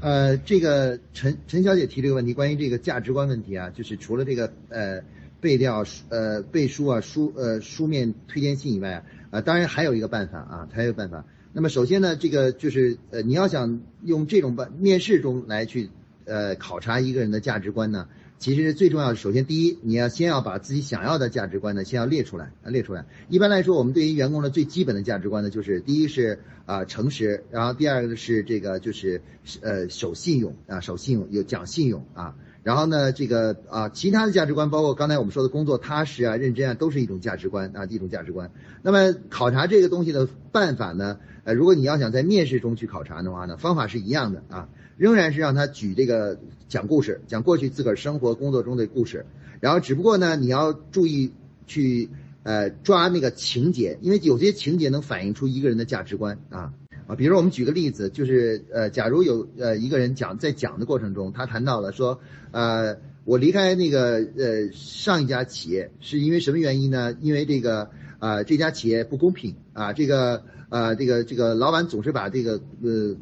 [0.00, 5.02] 呃，这个陈陈小姐提这个问题，关于这个价值观问题啊，就是除了这个呃
[5.40, 11.24] 背调呃背书啊书呃书面推荐信以外啊，呃当然还有一个办法啊，还有办法。
[11.52, 15.88] 那么首先呢，这个就是呃，你要想用这种办面试中来去
[16.24, 18.08] 呃考察一个人的价值观呢，
[18.44, 23.06] 其实最重要的，首先第一，你要先要把自己想要的价值观呢，先要列出来啊，列出来。
[23.30, 29.22] 一般来说，我们对于员工的最基本的价值观呢，就是第一是啊诚实，然后第二个是这个就是
[29.62, 32.34] 呃守信用啊，守信用有讲信用啊。
[32.62, 38.50] 然后呢，这个啊，其他的价值观，包括刚才我们说的工作踏实啊、认真啊，都是一种价值观啊，一种价值观。
[38.82, 44.68] 那么考察这个东西的办法呢，呃，如果你要想在面试中去考察的话呢，方法是一样的啊，
[44.98, 46.38] 仍然是让他举这个
[46.68, 49.26] 讲故事，讲过去自个儿生活工作中的故事。
[49.60, 51.32] 然后只不过呢，你要注意
[51.66, 52.10] 去
[52.42, 56.72] 呃抓那个情节，因为有些情节能反映出一个人的价值观啊。
[57.06, 62.18] 啊，比如我们举个例子，就是呃，假如有呃一个人讲在讲的过程中，他谈到了说，
[62.50, 62.96] 呃，
[63.26, 67.14] 我离开那个呃上一家企业是因为什么原因呢？
[67.20, 67.90] 因为这个
[68.20, 73.14] 啊这家企业不公平啊，这个呃这个这个老板总是把这个呃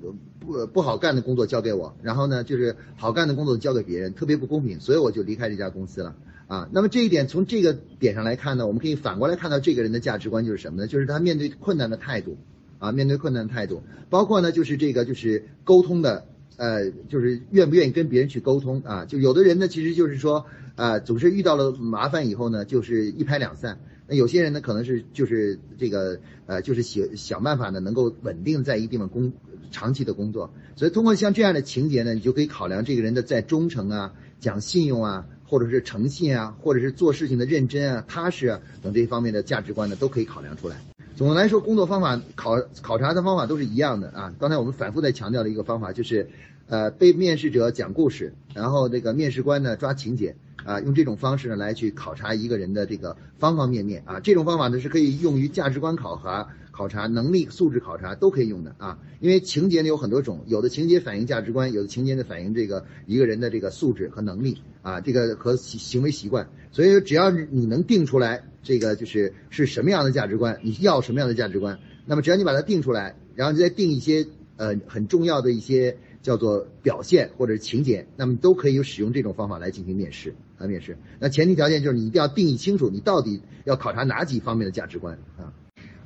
[0.42, 6.16] 不不好干的工作交给我，然后呢就是好干的工作交给别人，特别不公平，所以我就离开这家公司了
[6.48, 6.68] 啊。
[6.72, 10.86] 那么这一点从这个点上来看呢，我们可以反过来看到这个人的价值观就是什么呢？
[10.86, 12.36] 就是他面对困难的态度。
[12.82, 13.80] 啊，面对困难的态度，
[14.10, 16.26] 包括呢，就是这个，就是沟通的，
[16.56, 19.04] 呃，就是愿不愿意跟别人去沟通啊？
[19.04, 23.78] 就有的人呢，其实就是说，啊，总是遇到了麻烦以后呢，就是一拍两散。
[24.08, 29.32] 那有些人呢，可能是就是这个，呃，就是想想办法呢，能够稳定在一地方工
[29.72, 30.48] 长期的工作。
[30.76, 40.76] 所以通过像这样的情节呢，你就可以考量这个人的在忠诚啊、讲信用啊，或者是诚信啊，或者是做事情的认真啊、踏实啊等这方面的价值观呢，都可以考量出来。
[41.14, 44.32] 总的来说，工作方法考考察的方法都是一样的啊。
[44.38, 46.28] 刚才我们反复在强调的一个方法就是，
[46.68, 54.20] 呃，被面试者讲故事，然后这个面试官呢抓情节啊，用这种方式呢来去考察一个人的这个方方面面啊。
[54.20, 56.46] 这种方法呢是可以用于价值观考核。
[56.72, 66.48] 考察能力、素质考察都可以用的啊，因为情节呢有很多种，有的情节反映价值观，有的情节呢反映这个一个人的这个素质和能力啊，这个和行为习惯。
[66.72, 80.96] 所以说，只要你能定出来，这个就是是什么样的价值观，你要什么样的价值观，那么只要你把它定出来，然后你再定一些呃很重要的一些叫做表现或者是情节，那么都可以使用这种方法来进行面试啊面试。
[81.20, 85.52] 那前提条件就是你一定要定义清楚，你到底要考察哪几方面的价值观啊。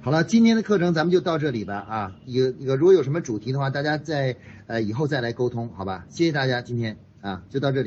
[0.07, 2.17] 好了，今天的课程咱们就到这里吧啊！
[2.27, 4.37] 有有，如果有什么主题的话，大家在
[4.69, 6.07] 呃以后再来沟通，好吧？
[6.09, 7.85] 谢谢大家，今天啊就到这里。